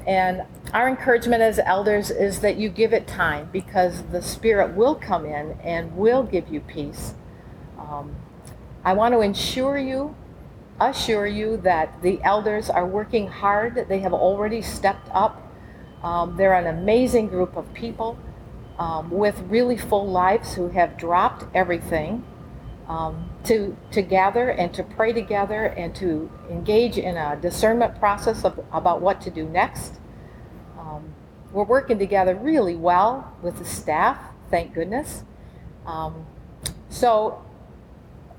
And 0.06 0.43
our 0.74 0.89
encouragement 0.89 1.41
as 1.41 1.60
elders 1.60 2.12
is 2.12 2.41
that 2.41 2.58
you 2.58 2.67
give 2.67 2.91
it 2.91 3.08
time 3.08 3.50
because 3.54 4.04
the 4.12 4.22
Spirit 4.22 4.76
will 4.76 4.96
come 4.96 5.26
in 5.26 5.58
and 5.63 5.96
will 5.96 6.24
give 6.24 6.50
you 6.50 6.60
peace. 6.60 7.13
Um, 7.80 8.15
I 8.84 8.91
want 8.93 9.13
to 9.13 9.22
ensure 9.22 9.78
you, 9.78 10.13
assure 10.82 11.28
you 11.28 11.56
that 11.58 12.02
the 12.02 12.22
elders 12.24 12.69
are 12.69 12.86
working 12.86 13.28
hard. 13.28 13.86
They 13.88 14.00
have 14.00 14.13
already 14.13 14.62
stepped 14.62 15.08
up. 15.13 15.41
Um, 16.04 16.36
they're 16.36 16.54
an 16.54 16.67
amazing 16.67 17.30
group 17.30 17.56
of 17.56 17.74
people 17.74 18.17
um, 18.80 19.10
with 19.12 19.40
really 19.48 19.78
full 19.78 20.08
lives 20.08 20.56
who 20.56 20.70
have 20.70 20.98
dropped 20.98 21.46
everything 21.56 22.26
um, 22.88 23.30
to, 23.46 23.78
to 23.92 24.02
gather 24.02 24.50
and 24.50 24.74
to 24.74 24.84
pray 24.84 25.14
together 25.14 25.66
and 25.66 25.96
to 25.96 26.30
engage 26.50 26.98
in 26.98 27.18
a 27.18 27.38
discernment 27.42 28.00
process 28.00 28.44
of, 28.44 28.60
about 28.72 29.02
what 29.02 29.22
to 29.22 29.30
do 29.30 29.46
next. 29.46 30.00
Um, 30.78 31.14
we're 31.52 31.64
working 31.64 32.00
together 32.00 32.36
really 32.36 32.76
well 32.76 33.36
with 33.42 33.58
the 33.58 33.66
staff, 33.66 34.18
thank 34.50 34.74
goodness. 34.74 35.24
Um, 35.86 36.26
so 36.90 37.44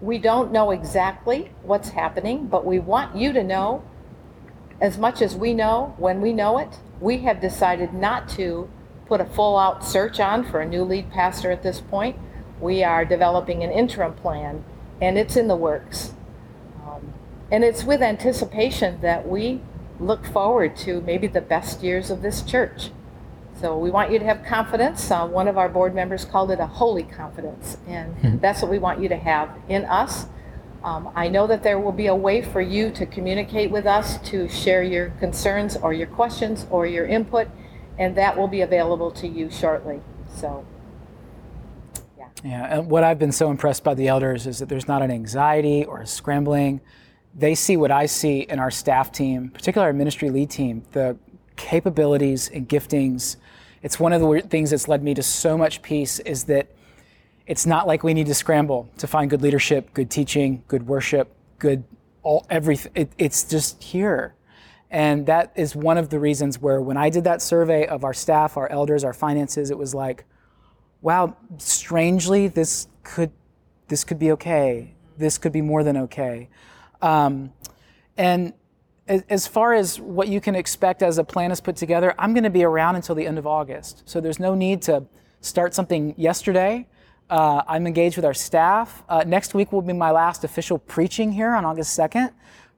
we 0.01 0.19
don't 0.19 0.53
know 0.53 0.71
exactly 0.71 1.51
what's 1.63 1.91
happening, 1.91 2.47
but 2.47 2.65
we 2.65 2.79
want 2.79 3.17
you 3.17 3.33
to 3.33 3.43
know 3.43 3.85
as 4.81 4.99
much 4.99 5.23
as 5.23 5.35
we 5.35 5.55
know 5.55 5.95
when 5.97 6.21
we 6.21 6.33
know 6.33 6.59
it. 6.59 6.79
We 7.01 7.19
have 7.19 7.41
decided 7.41 7.95
not 7.95 8.29
to 8.31 8.69
put 9.07 9.21
a 9.21 9.25
full 9.25 9.59
out 9.59 9.85
search 9.85 10.21
on 10.21 10.45
for 10.45 10.61
a 10.61 10.67
new 10.67 10.83
lead 10.83 11.11
pastor 11.11 11.51
at 11.51 11.63
this 11.63 11.81
point. 11.81 12.17
We 12.61 12.83
are 12.83 13.05
developing 13.05 13.63
an 13.63 13.71
interim 13.71 14.15
plan, 14.15 14.65
and 15.01 15.19
it's 15.19 15.37
in 15.37 15.49
the 15.49 15.57
works. 15.57 16.15
Um, 16.87 17.13
and 17.51 17.65
it's 17.65 17.85
with 17.85 18.03
anticipation 18.03 19.01
that 19.01 19.29
we 19.29 19.61
look 20.01 20.25
forward 20.27 20.77
to 20.77 21.01
maybe 21.03 21.27
the 21.27 21.41
best 21.41 21.83
years 21.83 22.11
of 22.11 22.23
this 22.23 22.43
church. 22.43 22.91
So 23.61 23.79
we 23.79 23.91
want 23.91 24.11
you 24.11 24.19
to 24.19 24.25
have 24.25 24.45
confidence. 24.45 25.11
Uh, 25.11 25.27
one 25.27 25.47
of 25.47 25.57
our 25.57 25.69
board 25.69 25.95
members 25.95 26.25
called 26.25 26.51
it 26.51 26.59
a 26.59 26.67
holy 26.67 27.05
confidence, 27.05 27.77
and 27.87 28.15
hmm. 28.17 28.39
that's 28.39 28.63
what 28.63 28.71
we 28.71 28.79
want 28.79 29.01
you 29.01 29.09
to 29.09 29.17
have 29.17 29.51
in 29.69 29.85
us. 29.85 30.27
Um, 30.83 31.11
I 31.15 31.29
know 31.29 31.47
that 31.47 31.63
there 31.63 31.79
will 31.79 31.93
be 31.93 32.09
a 32.09 32.15
way 32.15 32.43
for 32.43 32.61
you 32.61 32.91
to 32.91 33.07
communicate 33.07 33.71
with 33.71 33.87
us, 33.87 34.19
to 34.29 34.49
share 34.49 34.83
your 34.83 35.11
concerns 35.19 35.77
or 35.77 35.95
your 35.95 36.09
questions 36.09 36.67
or 36.71 36.85
your 36.87 37.07
input 37.07 37.49
and 37.99 38.17
that 38.17 38.37
will 38.37 38.49
be 38.49 38.63
available 38.63 39.11
to 39.13 39.29
you 39.29 39.51
shortly. 39.51 40.01
So, 40.37 40.67
yeah. 42.19 42.29
Yeah, 42.43 42.79
and 42.79 42.91
what 42.91 43.05
I've 43.05 43.19
been 43.19 43.33
so 43.33 43.51
impressed 43.51 43.85
by 43.85 43.95
the 43.95 44.09
elders 44.09 44.47
is 44.47 44.59
that 44.59 44.69
there's 44.69 44.89
not 44.89 45.03
an 45.03 45.11
anxiety 45.11 45.85
or 45.85 46.01
a 46.01 46.07
scrambling. 46.07 46.81
They 47.35 47.55
see 47.55 47.77
what 47.77 47.91
I 47.91 48.07
see 48.07 48.41
in 48.41 48.59
our 48.59 48.71
staff 48.71 49.13
team, 49.13 49.51
particularly 49.51 49.89
our 49.89 49.93
ministry 49.93 50.31
lead 50.31 50.51
team, 50.51 50.85
the 50.93 51.17
capabilities 51.57 52.49
and 52.49 52.69
giftings. 52.69 53.37
It's 53.83 54.01
one 54.01 54.13
of 54.13 54.21
the 54.21 54.41
things 54.49 54.71
that's 54.71 54.89
led 54.89 55.03
me 55.03 55.15
to 55.15 55.23
so 55.23 55.59
much 55.59 55.83
peace 55.83 56.19
is 56.21 56.45
that 56.45 56.69
it's 57.47 57.67
not 57.67 57.87
like 57.87 58.03
we 58.03 58.15
need 58.15 58.27
to 58.27 58.35
scramble 58.35 58.89
to 58.99 59.07
find 59.07 59.29
good 59.29 59.43
leadership, 59.43 59.93
good 59.93 60.11
teaching, 60.11 60.63
good 60.69 60.87
worship, 60.87 61.35
good 61.59 61.85
all 62.23 62.47
everything. 62.51 62.93
It, 62.95 63.13
it's 63.19 63.45
just 63.45 63.83
here. 63.83 64.35
And 64.95 65.27
that 65.27 65.51
is 65.57 65.75
one 65.75 65.99
of 65.99 66.11
the 66.11 66.21
reasons 66.21 66.61
where 66.61 66.81
when 66.81 66.97
I 66.97 67.11
did 67.11 67.25
that 67.25 67.43
survey 67.43 67.85
of 67.85 68.05
our 68.05 68.15
staff, 68.15 68.57
our 68.57 68.71
elders, 68.71 69.03
our 69.03 69.13
finances, 69.13 69.73
it 69.73 69.77
was 69.77 69.93
like, 69.93 70.25
wow, 71.03 71.37
strangely, 71.59 72.47
this 72.47 72.87
could, 73.03 73.33
this 73.89 74.05
could 74.05 74.21
be 74.21 74.31
okay. 74.31 74.95
This 75.19 75.37
could 75.37 75.51
be 75.51 75.63
more 75.63 75.83
than 75.83 75.97
okay. 75.97 76.49
Um, 77.03 77.53
and 78.17 78.53
as 79.09 79.49
far 79.49 79.75
as 79.75 80.01
what 80.01 80.29
you 80.29 80.41
can 80.41 80.55
expect 80.55 81.03
as 81.03 81.19
a 81.19 81.25
plan 81.25 81.51
is 81.51 81.61
put 81.61 81.75
together, 81.75 82.15
I'm 82.17 82.33
going 82.33 82.45
to 82.45 82.51
be 82.51 82.63
around 82.63 82.95
until 82.95 83.17
the 83.17 83.27
end 83.27 83.37
of 83.37 83.49
August. 83.49 84.05
So 84.05 84.21
there's 84.21 84.39
no 84.39 84.55
need 84.55 84.81
to 84.83 85.05
start 85.41 85.75
something 85.75 86.15
yesterday. 86.17 86.87
Uh, 87.29 87.63
I'm 87.67 87.89
engaged 87.89 88.15
with 88.15 88.25
our 88.25 88.33
staff. 88.33 89.03
Uh, 89.09 89.25
next 89.27 89.55
week 89.55 89.73
will 89.73 89.83
be 89.83 89.93
my 89.93 90.13
last 90.13 90.45
official 90.45 90.79
preaching 90.79 91.33
here 91.33 91.53
on 91.53 91.65
August 91.65 91.99
2nd. 91.99 92.31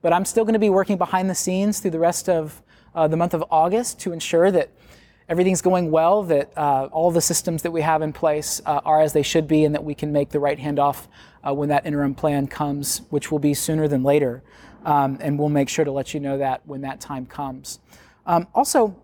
But 0.06 0.12
I'm 0.12 0.24
still 0.24 0.44
going 0.44 0.52
to 0.52 0.60
be 0.60 0.70
working 0.70 0.98
behind 0.98 1.28
the 1.28 1.34
scenes 1.34 1.80
through 1.80 1.90
the 1.90 1.98
rest 1.98 2.28
of 2.28 2.62
uh, 2.94 3.08
the 3.08 3.16
month 3.16 3.34
of 3.34 3.42
August 3.50 3.98
to 4.02 4.12
ensure 4.12 4.52
that 4.52 4.70
everything's 5.28 5.60
going 5.60 5.90
well, 5.90 6.22
that 6.22 6.56
uh, 6.56 6.88
all 6.92 7.10
the 7.10 7.20
systems 7.20 7.62
that 7.62 7.72
we 7.72 7.80
have 7.80 8.02
in 8.02 8.12
place 8.12 8.62
uh, 8.66 8.80
are 8.84 9.00
as 9.00 9.12
they 9.14 9.24
should 9.24 9.48
be, 9.48 9.64
and 9.64 9.74
that 9.74 9.82
we 9.82 9.96
can 9.96 10.12
make 10.12 10.28
the 10.28 10.38
right 10.38 10.60
handoff 10.60 11.08
uh, 11.42 11.52
when 11.52 11.70
that 11.70 11.86
interim 11.86 12.14
plan 12.14 12.46
comes, 12.46 13.02
which 13.10 13.32
will 13.32 13.40
be 13.40 13.52
sooner 13.52 13.88
than 13.88 14.04
later. 14.04 14.44
Um, 14.84 15.18
and 15.20 15.36
we'll 15.36 15.48
make 15.48 15.68
sure 15.68 15.84
to 15.84 15.90
let 15.90 16.14
you 16.14 16.20
know 16.20 16.38
that 16.38 16.64
when 16.68 16.82
that 16.82 17.00
time 17.00 17.26
comes. 17.26 17.80
Um, 18.26 18.46
also, 18.54 18.96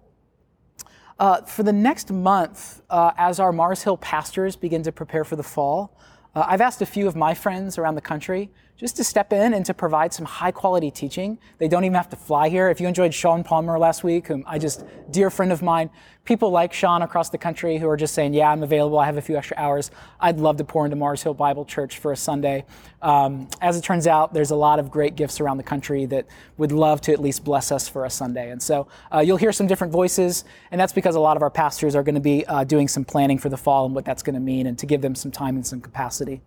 uh, 1.19 1.43
for 1.43 1.65
the 1.65 1.73
next 1.73 2.13
month, 2.13 2.81
uh, 2.91 3.11
as 3.17 3.41
our 3.41 3.51
Mars 3.51 3.83
Hill 3.83 3.97
pastors 3.97 4.55
begin 4.55 4.85
to 4.85 4.93
prepare 4.93 5.25
for 5.25 5.35
the 5.35 5.43
fall, 5.43 5.99
I've 6.37 6.61
asked 6.61 6.81
a 6.81 6.87
few 6.87 7.09
of 7.09 7.17
my 7.17 7.35
friends 7.35 7.77
around 7.77 7.97
the 7.97 8.01
country 8.01 8.51
just 8.83 8.97
to 8.97 9.05
step 9.05 9.33
in 9.33 9.55
and 9.55 9.65
to 9.65 9.73
provide 9.73 10.13
some 10.13 10.27
high 10.27 10.51
quality 10.51 10.91
teaching. 10.91 11.39
They 11.59 11.69
don't 11.69 11.85
even 11.85 11.95
have 11.95 12.09
to 12.09 12.17
fly 12.17 12.49
here. 12.49 12.69
If 12.69 12.81
you 12.81 12.89
enjoyed 12.89 13.15
Sean 13.15 13.45
Palmer 13.45 13.79
last 13.79 14.03
week, 14.03 14.27
whom 14.27 14.43
I 14.45 14.59
just, 14.59 14.85
dear 15.09 15.31
friend 15.31 15.53
of 15.53 15.63
mine, 15.63 15.89
people 16.25 16.51
like 16.51 16.73
Sean 16.73 17.03
across 17.03 17.31
the 17.31 17.39
country 17.39 17.79
who 17.79 17.89
are 17.89 17.97
just 17.97 18.13
saying, 18.13 18.35
yeah, 18.35 18.51
I'm 18.51 18.65
available. 18.65 18.99
I 18.99 19.07
have 19.07 19.17
a 19.19 19.23
few 19.23 19.37
extra 19.37 19.57
hours. 19.57 19.93
I'd 20.19 20.39
love 20.39 20.57
to 20.57 20.65
pour 20.65 20.85
into 20.85 20.97
Mars 20.97 21.23
Hill 21.23 21.35
Bible 21.35 21.65
Church 21.65 21.99
for 21.99 22.11
a 22.11 22.17
Sunday. 22.17 22.65
Um, 23.03 23.49
as 23.61 23.77
it 23.77 23.85
turns 23.85 24.09
out, 24.09 24.35
there's 24.35 24.51
a 24.51 24.57
lot 24.57 24.81
of 24.81 24.91
great 24.91 25.15
gifts 25.15 25.41
around 25.41 25.59
the 25.59 25.63
country 25.63 26.05
that 26.07 26.27
would 26.57 26.73
love 26.73 27.01
to 27.03 27.13
at 27.13 27.21
least 27.21 27.45
bless 27.45 27.71
us 27.71 27.89
for 27.89 28.05
a 28.05 28.11
Sunday. 28.11 28.51
And 28.51 28.61
so 28.61 28.89
uh, 29.15 29.21
you'll 29.21 29.37
hear 29.37 29.53
some 29.53 29.69
different 29.69 29.93
voices, 29.93 30.45
and 30.73 30.81
that's 30.81 30.93
because 30.93 31.15
a 31.15 31.21
lot 31.21 31.37
of 31.37 31.43
our 31.45 31.51
pastors 31.51 31.95
are 31.95 32.03
going 32.03 32.17
to 32.17 32.21
be 32.21 32.45
uh, 32.47 32.65
doing 32.65 32.89
some 32.89 33.05
planning 33.05 33.39
for 33.39 33.49
the 33.49 33.57
fall 33.57 33.87
and 33.87 33.95
what 33.95 34.05
that's 34.05 34.25
going 34.25 34.35
to 34.35 34.41
mean 34.41 34.67
and 34.67 34.77
to 34.79 34.87
give 34.87 35.03
them 35.03 35.15
some 35.15 35.31
time 35.31 35.55
and 35.55 35.65
some 35.65 35.81
capacity. 35.81 36.41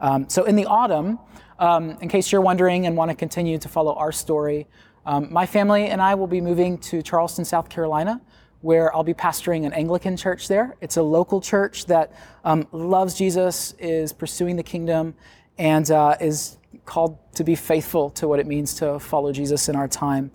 Um, 0.00 0.28
so 0.28 0.44
in 0.44 0.56
the 0.56 0.66
autumn, 0.66 1.20
um, 1.58 1.90
in 2.00 2.08
case 2.08 2.32
you're 2.32 2.40
wondering 2.40 2.86
and 2.86 2.96
want 2.96 3.10
to 3.10 3.16
continue 3.16 3.58
to 3.58 3.68
follow 3.68 3.94
our 3.94 4.12
story, 4.12 4.66
um, 5.04 5.32
my 5.32 5.46
family 5.46 5.86
and 5.86 6.00
I 6.02 6.14
will 6.14 6.26
be 6.26 6.40
moving 6.40 6.78
to 6.78 7.02
Charleston, 7.02 7.44
South 7.44 7.68
Carolina 7.68 8.20
where 8.66 8.94
I'll 8.94 9.04
be 9.04 9.14
pastoring 9.14 9.64
an 9.64 9.72
Anglican 9.72 10.16
church 10.16 10.48
there. 10.48 10.74
It's 10.80 10.96
a 10.96 11.02
local 11.02 11.40
church 11.40 11.86
that 11.86 12.12
um, 12.44 12.66
loves 12.72 13.14
Jesus, 13.14 13.74
is 13.78 14.12
pursuing 14.12 14.56
the 14.56 14.62
kingdom, 14.62 15.14
and 15.58 15.88
uh, 15.90 16.16
is 16.20 16.58
called 16.84 17.16
to 17.34 17.44
be 17.44 17.54
faithful 17.54 18.10
to 18.10 18.26
what 18.26 18.40
it 18.40 18.46
means 18.46 18.74
to 18.74 18.98
follow 18.98 19.32
Jesus 19.32 19.68
in 19.68 19.76
our 19.76 19.86
time. 19.86 20.30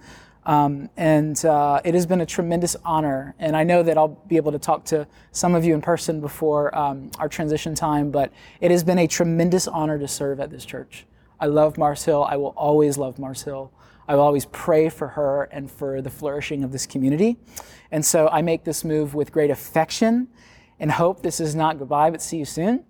Um, 0.45 0.89
and 0.97 1.43
uh, 1.45 1.81
it 1.83 1.93
has 1.93 2.05
been 2.05 2.21
a 2.21 2.25
tremendous 2.25 2.75
honor. 2.83 3.35
And 3.37 3.55
I 3.55 3.63
know 3.63 3.83
that 3.83 3.97
I'll 3.97 4.19
be 4.27 4.37
able 4.37 4.53
to 4.53 4.59
talk 4.59 4.85
to 4.85 5.07
some 5.31 5.53
of 5.53 5.63
you 5.63 5.73
in 5.75 5.81
person 5.81 6.19
before 6.19 6.75
um, 6.75 7.11
our 7.19 7.29
transition 7.29 7.75
time, 7.75 8.11
but 8.11 8.31
it 8.59 8.71
has 8.71 8.83
been 8.83 8.97
a 8.97 9.07
tremendous 9.07 9.67
honor 9.67 9.99
to 9.99 10.07
serve 10.07 10.39
at 10.39 10.49
this 10.49 10.65
church. 10.65 11.05
I 11.41 11.47
love 11.47 11.77
Mars 11.77 12.05
Hill. 12.05 12.23
I 12.23 12.37
will 12.37 12.53
always 12.55 12.99
love 12.99 13.17
Mars 13.17 13.41
Hill. 13.41 13.73
I 14.07 14.13
will 14.15 14.21
always 14.21 14.45
pray 14.45 14.89
for 14.89 15.07
her 15.09 15.43
and 15.51 15.69
for 15.69 16.01
the 16.01 16.09
flourishing 16.11 16.63
of 16.63 16.71
this 16.71 16.85
community. 16.85 17.37
And 17.89 18.05
so 18.05 18.27
I 18.27 18.43
make 18.43 18.63
this 18.63 18.83
move 18.83 19.15
with 19.15 19.31
great 19.31 19.49
affection 19.49 20.27
and 20.79 20.91
hope 20.91 21.23
this 21.23 21.39
is 21.39 21.55
not 21.55 21.79
goodbye, 21.79 22.11
but 22.11 22.21
see 22.21 22.37
you 22.37 22.45
soon. 22.45 22.85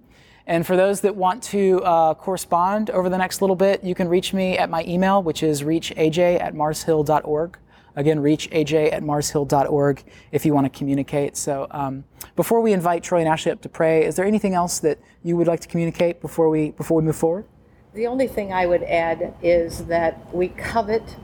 And 0.48 0.68
for 0.68 0.76
those 0.76 1.00
that 1.02 1.16
want 1.16 1.42
to 1.44 1.82
uh, 1.84 2.14
correspond 2.16 2.90
over 2.90 3.08
the 3.08 3.18
next 3.18 3.42
little 3.42 3.56
bit, 3.56 3.84
you 3.86 3.96
can 3.96 4.10
reach 4.10 4.34
me 4.34 4.58
at 4.58 4.70
my 4.70 4.84
email, 4.86 5.24
which 5.24 5.44
is 5.44 5.64
reachaj 5.64 6.42
at 6.42 6.54
marshill.org. 6.54 7.58
Again, 7.96 8.20
reachaj 8.20 8.92
at 8.92 9.02
marshill.org 9.02 10.04
if 10.32 10.46
you 10.46 10.54
want 10.54 10.66
to 10.72 10.78
communicate. 10.78 11.38
So 11.38 11.68
um, 11.72 12.04
before 12.36 12.60
we 12.60 12.74
invite 12.74 13.04
Troy 13.04 13.20
and 13.20 13.30
Ashley 13.30 13.52
up 13.52 13.62
to 13.62 13.70
pray, 13.70 14.04
is 14.04 14.16
there 14.16 14.26
anything 14.26 14.56
else 14.56 14.80
that 14.80 15.00
you 15.24 15.38
would 15.38 15.48
like 15.48 15.62
to 15.62 15.68
communicate 15.70 16.20
before 16.20 16.50
we, 16.50 16.72
before 16.72 16.98
we 16.98 17.04
move 17.04 17.16
forward? 17.16 17.46
The 17.94 18.08
only 18.08 18.30
thing 18.30 18.54
I 18.54 18.68
would 18.68 18.84
add 18.84 19.34
is 19.44 19.88
that 19.88 20.34
we 20.34 20.48
covet 20.48 21.18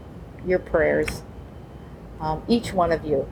your 0.46 0.60
prayers, 0.60 1.24
um, 2.20 2.44
each 2.50 2.74
one 2.74 2.92
of 2.92 3.06
you. 3.06 3.26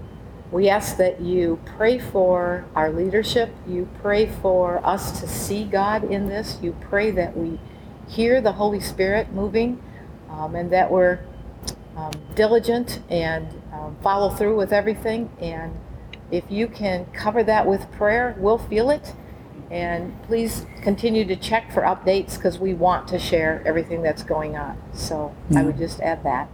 We 0.53 0.69
ask 0.69 0.95
that 0.97 1.19
you 1.19 1.59
pray 1.65 1.99
for 1.99 2.63
our 2.75 2.89
leadership. 2.89 3.53
You 3.67 3.89
pray 4.01 4.27
for 4.27 4.79
us 4.87 5.19
to 5.19 5.27
see 5.27 5.65
God 5.65 6.05
in 6.05 6.29
this. 6.29 6.59
You 6.61 6.77
pray 6.79 7.11
that 7.11 7.35
we 7.35 7.59
hear 8.07 8.39
the 8.39 8.53
Holy 8.53 8.79
Spirit 8.79 9.33
moving 9.33 9.83
um, 10.29 10.55
and 10.55 10.71
that 10.71 10.89
we're 10.89 11.19
um, 11.97 12.13
diligent 12.35 13.01
and 13.09 13.49
um, 13.73 13.97
follow 14.01 14.29
through 14.29 14.55
with 14.55 14.71
everything. 14.71 15.29
And 15.41 15.77
if 16.31 16.45
you 16.49 16.67
can 16.69 17.05
cover 17.07 17.43
that 17.43 17.67
with 17.67 17.91
prayer, 17.91 18.33
we'll 18.37 18.59
feel 18.59 18.89
it. 18.89 19.13
And 19.71 20.21
please 20.23 20.65
continue 20.81 21.25
to 21.25 21.35
check 21.35 21.71
for 21.71 21.81
updates 21.81 22.35
because 22.35 22.59
we 22.59 22.73
want 22.73 23.07
to 23.09 23.19
share 23.19 23.63
everything 23.65 24.01
that's 24.01 24.23
going 24.23 24.55
on. 24.55 24.81
So 24.93 25.35
I 25.55 25.63
would 25.63 25.77
just 25.77 25.99
add 26.01 26.23
that. 26.23 26.49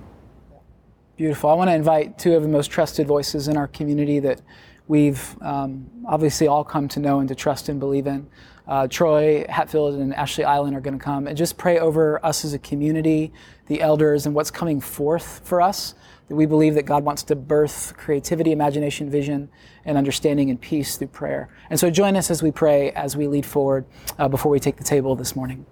Beautiful. 1.18 1.50
I 1.50 1.54
want 1.54 1.70
to 1.70 1.76
invite 1.76 2.18
two 2.18 2.36
of 2.36 2.42
the 2.42 2.48
most 2.48 2.72
trusted 2.72 3.06
voices 3.08 3.48
in 3.48 3.58
our 3.58 3.68
community 3.68 4.20
that 4.20 4.42
we've 4.88 5.36
um, 5.42 5.90
obviously 6.08 6.48
all 6.48 6.64
come 6.64 6.88
to 6.88 7.00
know 7.00 7.20
and 7.20 7.30
to 7.30 7.36
trust 7.36 7.70
and 7.70 7.80
believe 7.80 8.08
in. 8.08 8.28
Uh, 8.68 8.88
Troy 8.88 9.46
Hatfield 9.50 9.96
and 9.96 10.14
Ashley 10.16 10.44
Island 10.46 10.76
are 10.76 10.82
going 10.82 10.98
to 10.98 11.04
come 11.04 11.28
and 11.28 11.38
just 11.38 11.58
pray 11.58 11.80
over 11.80 12.24
us 12.26 12.46
as 12.46 12.54
a 12.54 12.60
community, 12.60 13.34
the 13.68 13.82
elders, 13.82 14.26
and 14.26 14.34
what's 14.34 14.52
coming 14.52 14.80
forth 14.80 15.42
for 15.44 15.62
us. 15.62 15.94
That 16.32 16.38
we 16.38 16.46
believe 16.46 16.76
that 16.76 16.86
God 16.86 17.04
wants 17.04 17.24
to 17.24 17.36
birth 17.36 17.94
creativity, 17.98 18.54
imagination, 18.54 19.10
vision, 19.10 19.50
and 19.84 19.98
understanding 19.98 20.50
and 20.50 20.62
peace 20.62 20.96
through 20.96 21.10
prayer. 21.10 21.50
And 21.70 21.78
so 21.78 21.90
join 21.90 22.16
us 22.16 22.32
as 22.32 22.42
we 22.42 22.52
pray, 22.52 22.92
as 22.92 23.18
we 23.18 23.28
lead 23.28 23.46
forward 23.46 23.86
uh, 24.18 24.30
before 24.30 24.50
we 24.50 24.58
take 24.58 24.78
the 24.78 24.84
table 24.86 25.14
this 25.18 25.36
morning. 25.36 25.66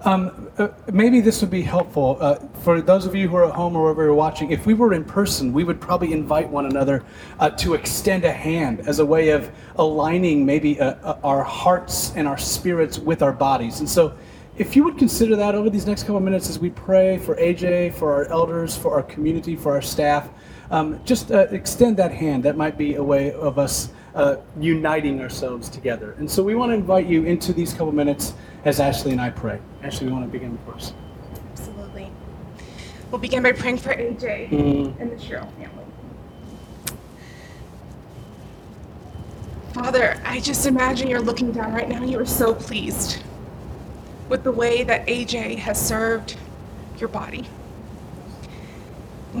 Um, 0.00 0.50
uh, 0.58 0.70
maybe 0.92 1.20
this 1.20 1.40
would 1.40 1.52
be 1.52 1.62
helpful 1.62 2.18
uh, 2.18 2.40
for 2.62 2.80
those 2.80 3.06
of 3.06 3.14
you 3.14 3.28
who 3.28 3.36
are 3.36 3.44
at 3.44 3.54
home 3.54 3.76
or 3.76 3.82
wherever 3.82 4.02
you're 4.02 4.12
watching. 4.12 4.50
If 4.50 4.66
we 4.66 4.74
were 4.74 4.92
in 4.92 5.04
person, 5.04 5.52
we 5.52 5.62
would 5.62 5.80
probably 5.80 6.12
invite 6.12 6.48
one 6.48 6.66
another 6.66 7.04
uh, 7.38 7.50
to 7.50 7.74
extend 7.74 8.24
a 8.24 8.32
hand 8.32 8.80
as 8.88 8.98
a 8.98 9.06
way 9.06 9.28
of 9.28 9.52
aligning 9.76 10.44
maybe 10.44 10.80
uh, 10.80 10.94
uh, 10.94 11.18
our 11.22 11.44
hearts 11.44 12.12
and 12.16 12.26
our 12.26 12.38
spirits 12.38 12.98
with 12.98 13.22
our 13.22 13.32
bodies. 13.32 13.78
And 13.78 13.88
so, 13.88 14.18
if 14.56 14.76
you 14.76 14.84
would 14.84 14.98
consider 14.98 15.34
that 15.36 15.54
over 15.54 15.68
these 15.68 15.86
next 15.86 16.02
couple 16.02 16.18
of 16.18 16.22
minutes 16.22 16.48
as 16.48 16.58
we 16.58 16.70
pray 16.70 17.18
for 17.18 17.34
AJ, 17.36 17.94
for 17.94 18.12
our 18.12 18.26
elders, 18.26 18.76
for 18.76 18.94
our 18.94 19.02
community, 19.02 19.56
for 19.56 19.72
our 19.72 19.82
staff, 19.82 20.28
um, 20.70 21.00
just 21.04 21.32
uh, 21.32 21.46
extend 21.50 21.96
that 21.96 22.12
hand. 22.12 22.44
That 22.44 22.56
might 22.56 22.78
be 22.78 22.94
a 22.94 23.02
way 23.02 23.32
of 23.32 23.58
us 23.58 23.90
uniting 24.60 25.20
ourselves 25.20 25.68
together. 25.68 26.12
And 26.18 26.30
so, 26.30 26.42
we 26.42 26.54
want 26.54 26.70
to 26.70 26.74
invite 26.74 27.06
you 27.06 27.24
into 27.24 27.52
these 27.52 27.72
couple 27.72 27.88
of 27.88 27.94
minutes 27.94 28.34
as 28.64 28.78
Ashley 28.78 29.10
and 29.10 29.20
I 29.20 29.30
pray. 29.30 29.60
Ashley, 29.82 30.06
we 30.06 30.12
want 30.12 30.24
to 30.24 30.30
begin 30.30 30.56
first. 30.70 30.94
Absolutely. 31.52 32.10
We'll 33.10 33.20
begin 33.20 33.42
by 33.42 33.52
praying 33.52 33.78
for 33.78 33.92
AJ 33.92 34.50
mm. 34.50 35.00
and 35.00 35.10
the 35.10 35.18
Sherrill 35.20 35.50
family. 35.58 35.84
Father, 39.74 40.20
I 40.24 40.38
just 40.38 40.66
imagine 40.66 41.08
you're 41.08 41.20
looking 41.20 41.50
down 41.50 41.72
right 41.72 41.88
now. 41.88 42.04
You 42.04 42.20
are 42.20 42.26
so 42.26 42.54
pleased 42.54 43.23
with 44.28 44.44
the 44.44 44.52
way 44.52 44.84
that 44.84 45.06
AJ 45.06 45.58
has 45.58 45.80
served 45.80 46.36
your 46.98 47.08
body. 47.08 47.46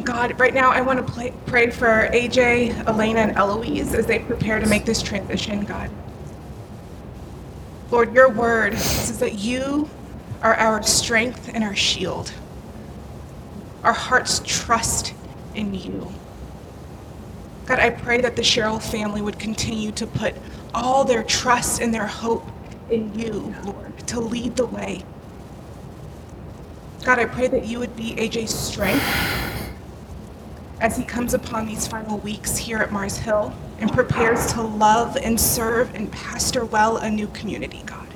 God, 0.02 0.38
right 0.40 0.52
now 0.52 0.70
I 0.70 0.80
want 0.80 1.04
to 1.04 1.12
play, 1.12 1.32
pray 1.46 1.70
for 1.70 2.08
AJ, 2.12 2.86
Elena, 2.86 3.20
and 3.20 3.36
Eloise 3.36 3.94
as 3.94 4.06
they 4.06 4.18
prepare 4.18 4.58
to 4.58 4.66
make 4.66 4.84
this 4.84 5.00
transition, 5.00 5.64
God. 5.64 5.90
Lord, 7.90 8.12
your 8.12 8.28
word 8.28 8.76
says 8.76 9.20
that 9.20 9.34
you 9.38 9.88
are 10.42 10.54
our 10.54 10.82
strength 10.82 11.50
and 11.54 11.62
our 11.62 11.76
shield. 11.76 12.32
Our 13.84 13.92
hearts 13.92 14.40
trust 14.44 15.14
in 15.54 15.74
you. 15.74 16.12
God, 17.66 17.78
I 17.78 17.90
pray 17.90 18.20
that 18.20 18.36
the 18.36 18.42
Sherrill 18.42 18.80
family 18.80 19.22
would 19.22 19.38
continue 19.38 19.92
to 19.92 20.06
put 20.06 20.34
all 20.74 21.04
their 21.04 21.22
trust 21.22 21.80
and 21.80 21.94
their 21.94 22.06
hope 22.06 22.46
in 22.90 23.18
you, 23.18 23.54
Lord, 23.64 23.98
to 24.08 24.20
lead 24.20 24.56
the 24.56 24.66
way. 24.66 25.04
God, 27.04 27.18
I 27.18 27.26
pray 27.26 27.48
that 27.48 27.66
you 27.66 27.78
would 27.78 27.96
be 27.96 28.14
AJ's 28.14 28.54
strength 28.54 29.04
as 30.80 30.96
he 30.96 31.04
comes 31.04 31.34
upon 31.34 31.66
these 31.66 31.86
final 31.86 32.18
weeks 32.18 32.56
here 32.56 32.78
at 32.78 32.92
Mars 32.92 33.18
Hill 33.18 33.54
and 33.78 33.92
prepares 33.92 34.52
to 34.52 34.62
love 34.62 35.16
and 35.16 35.38
serve 35.38 35.94
and 35.94 36.10
pastor 36.12 36.64
well 36.64 36.96
a 36.98 37.10
new 37.10 37.26
community, 37.28 37.82
God. 37.86 38.06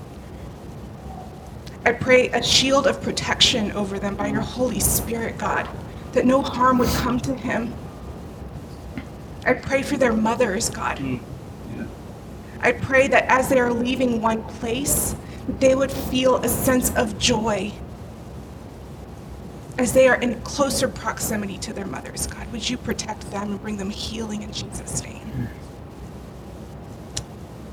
I 1.85 1.93
pray 1.93 2.29
a 2.29 2.43
shield 2.43 2.87
of 2.87 3.01
protection 3.03 3.73
over 3.73 3.99
them 3.99 4.17
by 4.17 4.29
your 4.29 4.43
Holy 4.43 4.81
Spirit, 4.81 5.39
God, 5.39 5.69
that 6.13 6.27
no 6.27 6.43
harm 6.43 6.79
would 6.79 6.89
come 6.91 7.19
to 7.21 7.35
him. 7.35 7.73
I 9.47 9.55
pray 9.55 9.83
for 9.83 9.97
their 9.97 10.13
mothers, 10.13 10.69
God. 10.69 10.99
Mm. 10.99 11.21
I 12.61 12.73
pray 12.73 13.09
that 13.09 13.25
as 13.25 13.49
they 13.49 13.59
are 13.61 13.73
leaving 13.73 14.21
one 14.21 14.43
place, 14.45 15.15
they 15.61 15.75
would 15.75 15.93
feel 15.93 16.37
a 16.37 16.49
sense 16.49 16.95
of 16.97 17.19
joy 17.19 17.73
as 19.79 19.93
they 19.93 20.09
are 20.09 20.17
in 20.17 20.41
closer 20.41 20.89
proximity 20.89 21.57
to 21.59 21.73
their 21.73 21.87
mothers, 21.87 22.27
God, 22.27 22.51
would 22.51 22.69
you 22.69 22.77
protect 22.77 23.31
them 23.31 23.53
and 23.53 23.63
bring 23.63 23.77
them 23.77 23.91
healing 23.91 24.43
in 24.43 24.53
Jesus' 24.53 25.03
name? 25.05 25.49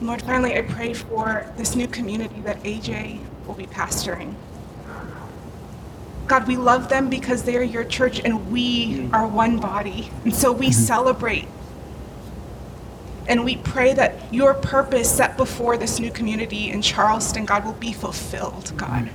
Lord, 0.02 0.21
finally, 0.21 0.56
I 0.56 0.62
pray 0.62 0.93
for 0.93 1.52
this 1.58 1.76
new 1.76 1.88
community 1.88 2.39
that 2.41 2.62
AJ 2.63 3.19
will 3.48 3.56
be 3.56 3.65
pastoring. 3.65 4.36
God, 6.28 6.48
we 6.48 6.58
love 6.58 6.89
them 6.89 7.10
because 7.10 7.43
they 7.43 7.56
are 7.56 7.63
your 7.63 7.84
church 7.84 8.19
and 8.19 8.52
we 8.52 9.10
are 9.12 9.28
one 9.28 9.58
body. 9.58 10.12
And 10.24 10.34
so 10.34 10.52
we 10.52 10.67
mm-hmm. 10.67 10.82
celebrate 10.82 11.48
and 13.27 13.43
we 13.43 13.57
pray 13.57 13.93
that 13.93 14.33
your 14.33 14.53
purpose 14.53 15.11
set 15.11 15.38
before 15.38 15.77
this 15.77 15.99
new 15.99 16.11
community 16.11 16.69
in 16.69 16.81
Charleston, 16.81 17.45
God, 17.45 17.65
will 17.65 17.73
be 17.73 17.91
fulfilled, 17.91 18.71
God. 18.77 19.09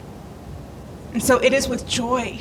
And 1.13 1.23
so 1.23 1.39
it 1.39 1.53
is 1.53 1.69
with 1.69 1.87
joy 1.87 2.41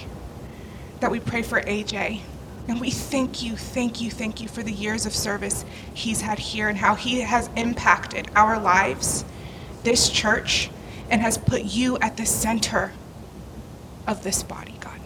that 0.99 1.11
we 1.11 1.19
pray 1.19 1.41
for 1.41 1.61
AJ. 1.61 2.21
And 2.67 2.79
we 2.79 2.91
thank 2.91 3.41
you, 3.41 3.55
thank 3.55 3.99
you, 3.99 4.11
thank 4.11 4.41
you 4.41 4.47
for 4.47 4.61
the 4.61 4.71
years 4.71 5.05
of 5.05 5.15
service 5.15 5.65
he's 5.93 6.21
had 6.21 6.37
here 6.37 6.69
and 6.69 6.77
how 6.77 6.93
he 6.95 7.21
has 7.21 7.49
impacted 7.55 8.29
our 8.35 8.59
lives, 8.59 9.25
this 9.83 10.09
church, 10.09 10.69
and 11.09 11.21
has 11.21 11.37
put 11.37 11.63
you 11.63 11.97
at 11.97 12.17
the 12.17 12.25
center 12.25 12.93
of 14.05 14.23
this 14.23 14.43
body, 14.43 14.75
God. 14.79 14.99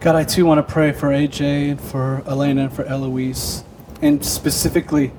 God, 0.00 0.14
I 0.14 0.22
too 0.22 0.46
want 0.46 0.64
to 0.64 0.72
pray 0.72 0.92
for 0.92 1.08
AJ 1.08 1.72
and 1.72 1.80
for 1.80 2.22
Elena 2.24 2.62
and 2.64 2.72
for 2.72 2.84
Eloise. 2.84 3.64
And 4.00 4.24
specifically, 4.24 5.12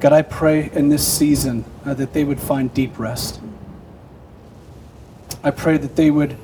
God, 0.00 0.12
I 0.12 0.22
pray 0.22 0.70
in 0.72 0.88
this 0.88 1.06
season 1.06 1.64
uh, 1.84 1.94
that 1.94 2.12
they 2.12 2.24
would 2.24 2.40
find 2.40 2.72
deep 2.74 2.98
rest. 2.98 3.40
I 5.42 5.50
pray 5.50 5.78
that 5.78 5.96
they 5.96 6.10
would 6.10 6.36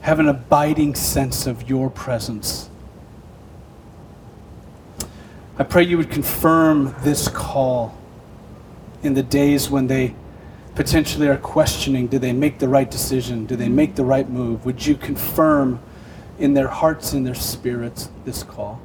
have 0.00 0.18
an 0.18 0.28
abiding 0.28 0.94
sense 0.94 1.46
of 1.46 1.68
your 1.68 1.90
presence. 1.90 2.70
I 5.58 5.64
pray 5.64 5.82
you 5.82 5.98
would 5.98 6.10
confirm 6.10 6.94
this 7.02 7.28
call 7.28 7.96
in 9.02 9.14
the 9.14 9.22
days 9.22 9.68
when 9.68 9.88
they 9.88 10.14
potentially 10.74 11.28
are 11.28 11.36
questioning 11.36 12.06
do 12.06 12.18
they 12.18 12.32
make 12.32 12.58
the 12.58 12.68
right 12.68 12.90
decision? 12.90 13.44
Do 13.44 13.56
they 13.56 13.68
make 13.68 13.94
the 13.94 14.04
right 14.04 14.28
move? 14.28 14.64
Would 14.64 14.86
you 14.86 14.94
confirm 14.94 15.80
in 16.38 16.54
their 16.54 16.68
hearts 16.68 17.12
and 17.12 17.26
their 17.26 17.34
spirits 17.34 18.08
this 18.24 18.42
call? 18.42 18.80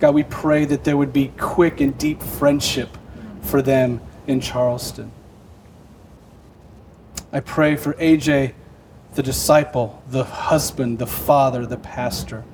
God, 0.00 0.14
we 0.14 0.22
pray 0.24 0.64
that 0.64 0.84
there 0.84 0.96
would 0.96 1.12
be 1.12 1.28
quick 1.38 1.80
and 1.80 1.96
deep 1.96 2.22
friendship 2.22 2.96
for 3.42 3.60
them 3.60 4.00
in 4.26 4.40
Charleston. 4.40 5.12
I 7.32 7.40
pray 7.40 7.76
for 7.76 7.92
AJ, 7.94 8.54
the 9.14 9.22
disciple, 9.22 10.02
the 10.08 10.24
husband, 10.24 10.98
the 10.98 11.06
father, 11.06 11.66
the 11.66 11.76
pastor, 11.76 12.44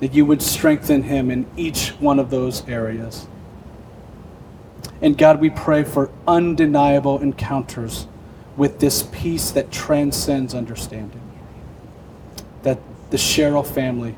that 0.00 0.12
you 0.12 0.26
would 0.26 0.42
strengthen 0.42 1.04
him 1.04 1.30
in 1.30 1.46
each 1.56 1.90
one 2.00 2.18
of 2.18 2.30
those 2.30 2.68
areas. 2.68 3.28
And 5.00 5.16
God, 5.16 5.40
we 5.40 5.48
pray 5.48 5.84
for 5.84 6.10
undeniable 6.26 7.20
encounters 7.20 8.08
with 8.56 8.80
this 8.80 9.04
peace 9.12 9.52
that 9.52 9.70
transcends 9.70 10.54
understanding. 10.54 11.20
That 12.62 12.80
the 13.10 13.18
Sherrill 13.18 13.62
family 13.62 14.16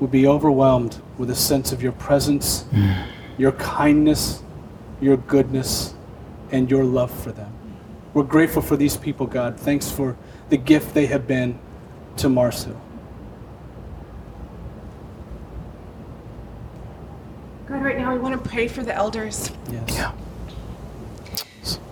would 0.00 0.10
be 0.10 0.26
overwhelmed 0.26 1.00
with 1.16 1.30
a 1.30 1.34
sense 1.34 1.72
of 1.72 1.82
your 1.82 1.92
presence, 1.92 2.64
mm. 2.64 3.06
your 3.36 3.52
kindness, 3.52 4.42
your 5.00 5.16
goodness, 5.16 5.94
and 6.50 6.70
your 6.70 6.84
love 6.84 7.10
for 7.10 7.32
them. 7.32 7.52
We're 8.14 8.22
grateful 8.22 8.62
for 8.62 8.76
these 8.76 8.96
people, 8.96 9.26
God. 9.26 9.58
Thanks 9.58 9.90
for 9.90 10.16
the 10.48 10.56
gift 10.56 10.94
they 10.94 11.06
have 11.06 11.26
been 11.26 11.58
to 12.16 12.28
Mars 12.28 12.64
Hill. 12.64 12.80
God, 17.66 17.82
right 17.82 17.98
now 17.98 18.14
we 18.14 18.18
want 18.18 18.42
to 18.42 18.50
pray 18.50 18.66
for 18.66 18.82
the 18.82 18.94
elders. 18.94 19.50
Yes. 19.70 19.84
Yeah. 19.90 20.12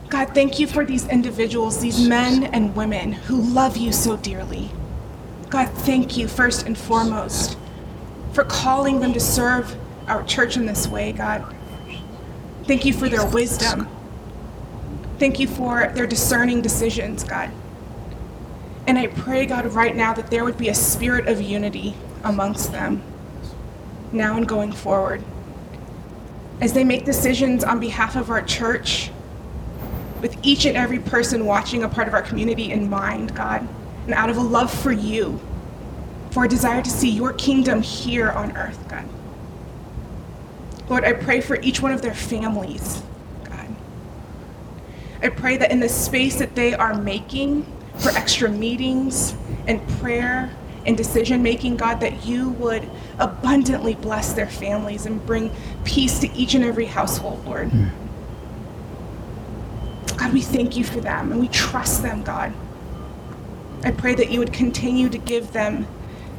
God, 0.09 0.35
thank 0.35 0.59
you 0.59 0.67
for 0.67 0.85
these 0.85 1.07
individuals, 1.09 1.81
these 1.81 2.09
men 2.09 2.45
and 2.45 2.75
women 2.75 3.13
who 3.13 3.41
love 3.41 3.77
you 3.77 3.93
so 3.93 4.17
dearly. 4.17 4.71
God, 5.51 5.69
thank 5.69 6.17
you 6.17 6.29
first 6.29 6.65
and 6.65 6.79
foremost 6.79 7.59
for 8.37 8.45
calling 8.45 9.01
them 9.01 9.15
to 9.15 9.19
serve 9.19 9.75
our 10.09 10.23
church 10.25 10.59
in 10.59 10.67
this 10.67 10.87
way, 10.87 11.11
God. 11.11 11.57
Thank 12.65 12.85
you 12.85 12.93
for 12.93 13.09
their 13.09 13.25
wisdom. 13.25 13.89
Thank 15.19 15.41
you 15.41 15.49
for 15.49 15.91
their 15.95 16.07
discerning 16.07 16.61
decisions, 16.61 17.25
God. 17.25 17.51
And 18.87 18.99
I 18.99 19.07
pray, 19.07 19.47
God, 19.47 19.65
right 19.73 19.97
now 19.97 20.13
that 20.13 20.31
there 20.31 20.45
would 20.45 20.59
be 20.59 20.69
a 20.69 20.75
spirit 20.75 21.29
of 21.29 21.41
unity 21.41 21.95
amongst 22.25 22.73
them, 22.73 23.03
now 24.13 24.37
and 24.37 24.47
going 24.47 24.71
forward. 24.71 25.25
As 26.61 26.75
they 26.75 26.85
make 26.85 27.07
decisions 27.07 27.65
on 27.65 27.81
behalf 27.81 28.17
of 28.17 28.29
our 28.29 28.43
church, 28.43 29.11
with 30.21 30.37
each 30.43 30.67
and 30.67 30.77
every 30.77 30.99
person 30.99 31.47
watching 31.47 31.85
a 31.85 31.89
part 31.89 32.07
of 32.07 32.13
our 32.13 32.23
community 32.23 32.71
in 32.71 32.91
mind, 32.91 33.35
God, 33.35 33.67
and 34.05 34.13
out 34.13 34.29
of 34.29 34.37
a 34.37 34.43
love 34.43 34.71
for 34.71 34.93
you, 34.93 35.41
for 36.37 36.45
a 36.45 36.49
desire 36.49 36.83
to 36.83 36.91
see 36.91 37.09
your 37.09 37.33
kingdom 37.33 37.81
here 37.81 38.31
on 38.31 38.55
earth, 38.59 38.87
God. 38.91 39.09
Lord, 40.87 41.03
I 41.03 41.15
pray 41.15 41.41
for 41.41 41.59
each 41.63 41.81
one 41.81 41.93
of 41.93 42.03
their 42.03 42.13
families, 42.13 43.03
God. 43.45 43.75
I 45.23 45.31
pray 45.31 45.57
that 45.57 45.71
in 45.71 45.81
the 45.81 45.89
space 45.89 46.37
that 46.39 46.55
they 46.55 46.75
are 46.75 46.93
making 46.93 47.65
for 47.97 48.11
extra 48.11 48.51
meetings 48.51 49.35
and 49.67 49.81
prayer 49.99 50.55
and 50.85 50.95
decision 50.95 51.43
making, 51.43 51.79
God, 51.79 52.01
that 52.01 52.27
you 52.27 52.51
would 52.51 52.87
abundantly 53.19 53.95
bless 53.95 54.35
their 54.35 54.47
families 54.47 55.07
and 55.07 55.25
bring 55.25 55.51
peace 55.85 56.19
to 56.19 56.31
each 56.37 56.53
and 56.53 56.63
every 56.63 56.85
household, 56.85 57.47
Lord. 57.47 57.71
Hmm. 57.71 57.89
God, 60.19 60.35
we 60.35 60.43
thank 60.43 60.77
you 60.77 60.85
for 60.85 61.01
them 61.01 61.33
and 61.33 61.41
we 61.41 61.49
trust 61.49 62.03
them, 62.03 62.23
God. 62.23 62.53
I 63.85 63.91
pray 63.91 64.15
that 64.17 64.31
you 64.31 64.39
would 64.39 64.53
continue 64.53 65.09
to 65.09 65.17
give 65.17 65.53
them 65.53 65.87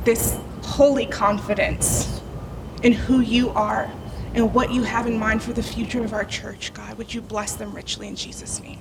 this 0.08 0.40
holy 0.64 1.06
confidence 1.06 2.22
in 2.82 2.94
who 2.94 3.20
you 3.20 3.50
are 3.50 3.92
and 4.36 4.54
what 4.54 4.72
you 4.72 4.82
have 4.82 5.06
in 5.06 5.20
mind 5.20 5.44
for 5.44 5.52
the 5.52 5.62
future 5.62 6.02
of 6.02 6.14
our 6.14 6.24
church, 6.24 6.74
God. 6.74 6.98
Would 6.98 7.14
you 7.14 7.20
bless 7.20 7.58
them 7.58 7.74
richly 7.74 8.08
in 8.08 8.16
Jesus' 8.16 8.62
name? 8.62 8.80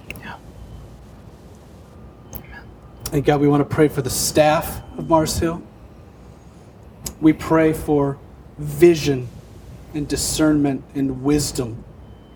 Amen. 2.32 2.62
And 3.12 3.24
God, 3.24 3.40
we 3.40 3.48
want 3.48 3.68
to 3.68 3.74
pray 3.74 3.88
for 3.88 4.02
the 4.02 4.10
staff 4.10 4.82
of 4.96 5.08
Mars 5.08 5.36
Hill. 5.36 5.60
We 7.20 7.32
pray 7.32 7.72
for 7.72 8.18
vision 8.58 9.26
and 9.94 10.06
discernment 10.06 10.84
and 10.94 11.24
wisdom 11.24 11.82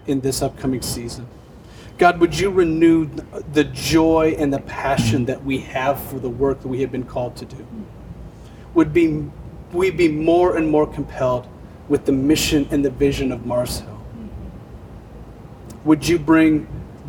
in 0.09 0.21
this 0.21 0.43
upcoming 0.43 0.83
season. 0.83 1.29
God, 1.97 2.19
would 2.19 2.37
you 2.37 2.51
renew 2.51 3.09
the 3.53 3.63
joy 3.63 4.35
and 4.37 4.53
the 4.53 4.59
passion 4.59 5.27
that 5.27 5.45
we 5.45 5.59
have 5.59 6.03
for 6.03 6.19
the 6.19 6.31
work 6.31 6.63
that 6.63 6.69
we 6.69 6.81
have 6.81 6.91
been 6.91 7.05
called 7.05 7.37
to 7.37 7.45
do? 7.45 7.65
Would 8.75 8.93
be 8.93 9.31
we 9.73 9.91
be 9.91 10.09
more 10.09 10.57
and 10.57 10.69
more 10.69 10.87
compelled 10.87 11.47
with 11.89 12.05
the 12.05 12.13
mission 12.13 12.67
and 12.71 12.85
the 12.85 12.91
vision 12.91 13.33
of 13.33 13.47
Mars 13.47 13.81
Hill? 13.81 14.01
Would 15.85 16.07
you 16.07 16.19
bring 16.19 16.67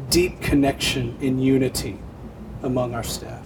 deep 0.10 0.42
connection 0.42 1.18
and 1.22 1.44
unity 1.44 2.00
among 2.64 2.94
our 2.94 3.04
staff? 3.04 3.46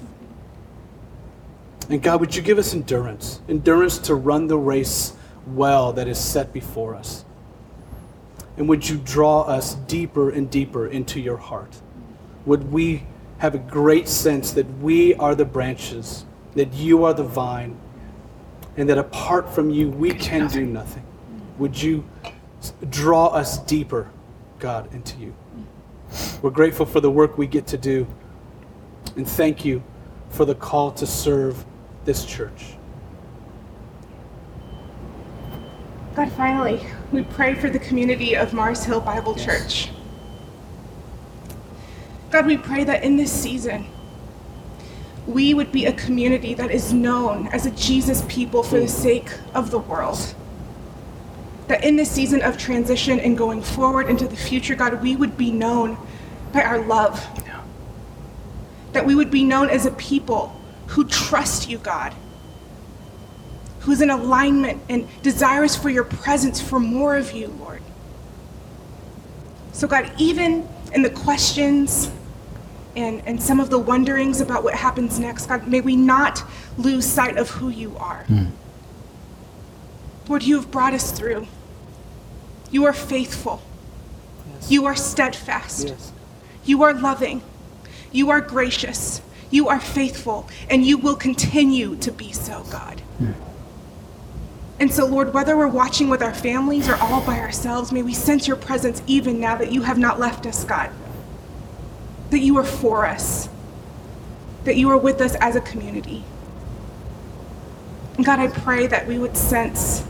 And 1.89 2.01
God, 2.01 2.19
would 2.19 2.35
you 2.35 2.41
give 2.41 2.57
us 2.57 2.73
endurance, 2.73 3.41
endurance 3.47 3.99
to 3.99 4.15
run 4.15 4.47
the 4.47 4.57
race 4.57 5.13
well 5.47 5.93
that 5.93 6.07
is 6.07 6.17
set 6.17 6.51
before 6.51 6.95
us? 6.95 7.25
And 8.57 8.67
would 8.69 8.87
you 8.87 8.97
draw 8.97 9.41
us 9.41 9.75
deeper 9.75 10.29
and 10.29 10.49
deeper 10.49 10.87
into 10.87 11.19
your 11.19 11.37
heart? 11.37 11.75
Would 12.45 12.71
we 12.71 13.05
have 13.39 13.53
a 13.53 13.59
great 13.59 14.07
sense 14.07 14.51
that 14.53 14.79
we 14.79 15.13
are 15.15 15.35
the 15.35 15.45
branches, 15.45 16.25
that 16.55 16.73
you 16.73 17.03
are 17.03 17.13
the 17.13 17.23
vine, 17.23 17.77
and 18.77 18.89
that 18.89 18.97
apart 18.97 19.53
from 19.53 19.69
you, 19.69 19.89
we 19.89 20.11
can 20.11 20.47
do 20.47 20.65
nothing? 20.65 21.03
Would 21.57 21.81
you 21.81 22.03
draw 22.89 23.27
us 23.27 23.59
deeper, 23.59 24.09
God, 24.59 24.93
into 24.93 25.17
you? 25.19 25.35
We're 26.41 26.49
grateful 26.49 26.85
for 26.85 26.99
the 26.99 27.11
work 27.11 27.37
we 27.37 27.47
get 27.47 27.67
to 27.67 27.77
do, 27.77 28.07
and 29.15 29.27
thank 29.27 29.63
you 29.65 29.83
for 30.29 30.45
the 30.45 30.55
call 30.55 30.91
to 30.93 31.07
serve 31.07 31.65
this 32.03 32.25
church. 32.25 32.75
God, 36.15 36.31
finally, 36.31 36.85
we 37.11 37.23
pray 37.23 37.55
for 37.55 37.69
the 37.69 37.79
community 37.79 38.35
of 38.35 38.53
Mars 38.53 38.83
Hill 38.83 39.01
Bible 39.01 39.35
Church. 39.35 39.89
God, 42.31 42.45
we 42.45 42.57
pray 42.57 42.83
that 42.85 43.03
in 43.03 43.17
this 43.17 43.31
season, 43.31 43.85
we 45.27 45.53
would 45.53 45.71
be 45.71 45.85
a 45.85 45.93
community 45.93 46.53
that 46.53 46.71
is 46.71 46.93
known 46.93 47.47
as 47.47 47.65
a 47.65 47.71
Jesus 47.71 48.23
people 48.27 48.61
for 48.61 48.79
the 48.79 48.87
sake 48.87 49.29
of 49.53 49.71
the 49.71 49.79
world. 49.79 50.35
That 51.67 51.83
in 51.83 51.95
this 51.95 52.11
season 52.11 52.43
of 52.43 52.57
transition 52.57 53.19
and 53.19 53.37
going 53.37 53.61
forward 53.61 54.07
into 54.07 54.27
the 54.27 54.35
future, 54.35 54.75
God, 54.75 55.01
we 55.01 55.15
would 55.15 55.35
be 55.35 55.51
known 55.51 55.97
by 56.53 56.61
our 56.61 56.77
love. 56.79 57.25
That 58.93 59.05
we 59.05 59.15
would 59.15 59.31
be 59.31 59.43
known 59.43 59.69
as 59.69 59.85
a 59.85 59.91
people 59.91 60.61
who 60.87 61.05
trust 61.05 61.67
you, 61.69 61.79
God, 61.79 62.13
who's 63.79 64.01
in 64.01 64.11
alignment 64.11 64.81
and 64.89 65.07
desirous 65.23 65.75
for 65.75 65.89
your 65.89 66.03
presence 66.03 66.61
for 66.61 66.79
more 66.79 67.17
of 67.17 67.31
you, 67.31 67.47
Lord. 67.47 67.81
So, 69.73 69.87
God, 69.87 70.11
even 70.19 70.69
in 70.93 71.01
the 71.01 71.09
questions 71.09 72.11
and, 72.95 73.21
and 73.25 73.41
some 73.41 73.59
of 73.59 73.69
the 73.69 73.79
wonderings 73.79 74.41
about 74.41 74.63
what 74.63 74.75
happens 74.75 75.19
next, 75.19 75.47
God, 75.47 75.67
may 75.67 75.81
we 75.81 75.95
not 75.95 76.43
lose 76.77 77.05
sight 77.05 77.37
of 77.37 77.49
who 77.49 77.69
you 77.69 77.95
are. 77.97 78.23
Hmm. 78.23 78.45
Lord, 80.27 80.43
you 80.43 80.55
have 80.55 80.71
brought 80.71 80.93
us 80.93 81.11
through. 81.11 81.47
You 82.71 82.85
are 82.85 82.93
faithful. 82.93 83.61
You 84.67 84.85
are 84.85 84.95
steadfast. 84.95 85.89
Yes. 85.89 86.11
You 86.63 86.81
are 86.83 86.93
loving. 86.93 87.43
You 88.11 88.31
are 88.31 88.41
gracious. 88.41 89.21
You 89.51 89.67
are 89.67 89.79
faithful. 89.79 90.49
And 90.69 90.85
you 90.85 90.97
will 90.97 91.15
continue 91.15 91.95
to 91.97 92.11
be 92.11 92.31
so, 92.31 92.63
God. 92.71 93.01
Hmm. 93.19 93.33
And 94.79 94.91
so, 94.91 95.05
Lord, 95.05 95.33
whether 95.33 95.55
we're 95.55 95.67
watching 95.67 96.09
with 96.09 96.21
our 96.21 96.33
families 96.33 96.89
or 96.89 96.95
all 96.95 97.21
by 97.21 97.39
ourselves, 97.39 97.91
may 97.91 98.03
we 98.03 98.13
sense 98.13 98.47
your 98.47 98.57
presence 98.57 99.01
even 99.07 99.39
now 99.39 99.55
that 99.55 99.71
you 99.71 99.83
have 99.83 99.97
not 99.97 100.19
left 100.19 100.45
us, 100.45 100.63
God. 100.65 100.89
That 102.31 102.39
you 102.39 102.57
are 102.57 102.65
for 102.65 103.05
us. 103.05 103.49
that 104.65 104.77
you 104.77 104.89
are 104.89 104.97
with 104.97 105.21
us 105.21 105.35
as 105.35 105.55
a 105.55 105.61
community. 105.61 106.23
And 108.17 108.25
God, 108.25 108.39
I 108.39 108.47
pray 108.47 108.87
that 108.87 109.07
we 109.07 109.19
would 109.19 109.37
sense 109.37 110.05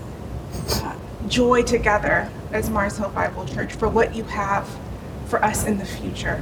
uh, 0.84 0.97
joy 1.28 1.63
together 1.63 2.30
as 2.51 2.70
Mars 2.70 2.97
Hill 2.97 3.09
Bible 3.09 3.45
Church 3.45 3.74
for 3.74 3.89
what 3.89 4.16
you 4.16 4.24
have 4.26 4.70
for 5.28 5.43
us 5.43 5.66
in 5.66 5.78
the 5.78 5.86
future. 5.86 6.41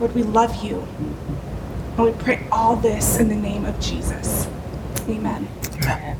Lord, 0.00 0.14
we 0.14 0.22
love 0.24 0.64
you. 0.64 0.86
And 1.96 2.06
we 2.06 2.12
pray 2.12 2.46
all 2.52 2.76
this 2.76 3.18
in 3.18 3.28
the 3.28 3.36
name 3.36 3.64
of 3.64 3.78
Jesus. 3.80 4.48
Amen. 5.08 5.48
Amen. 5.82 6.18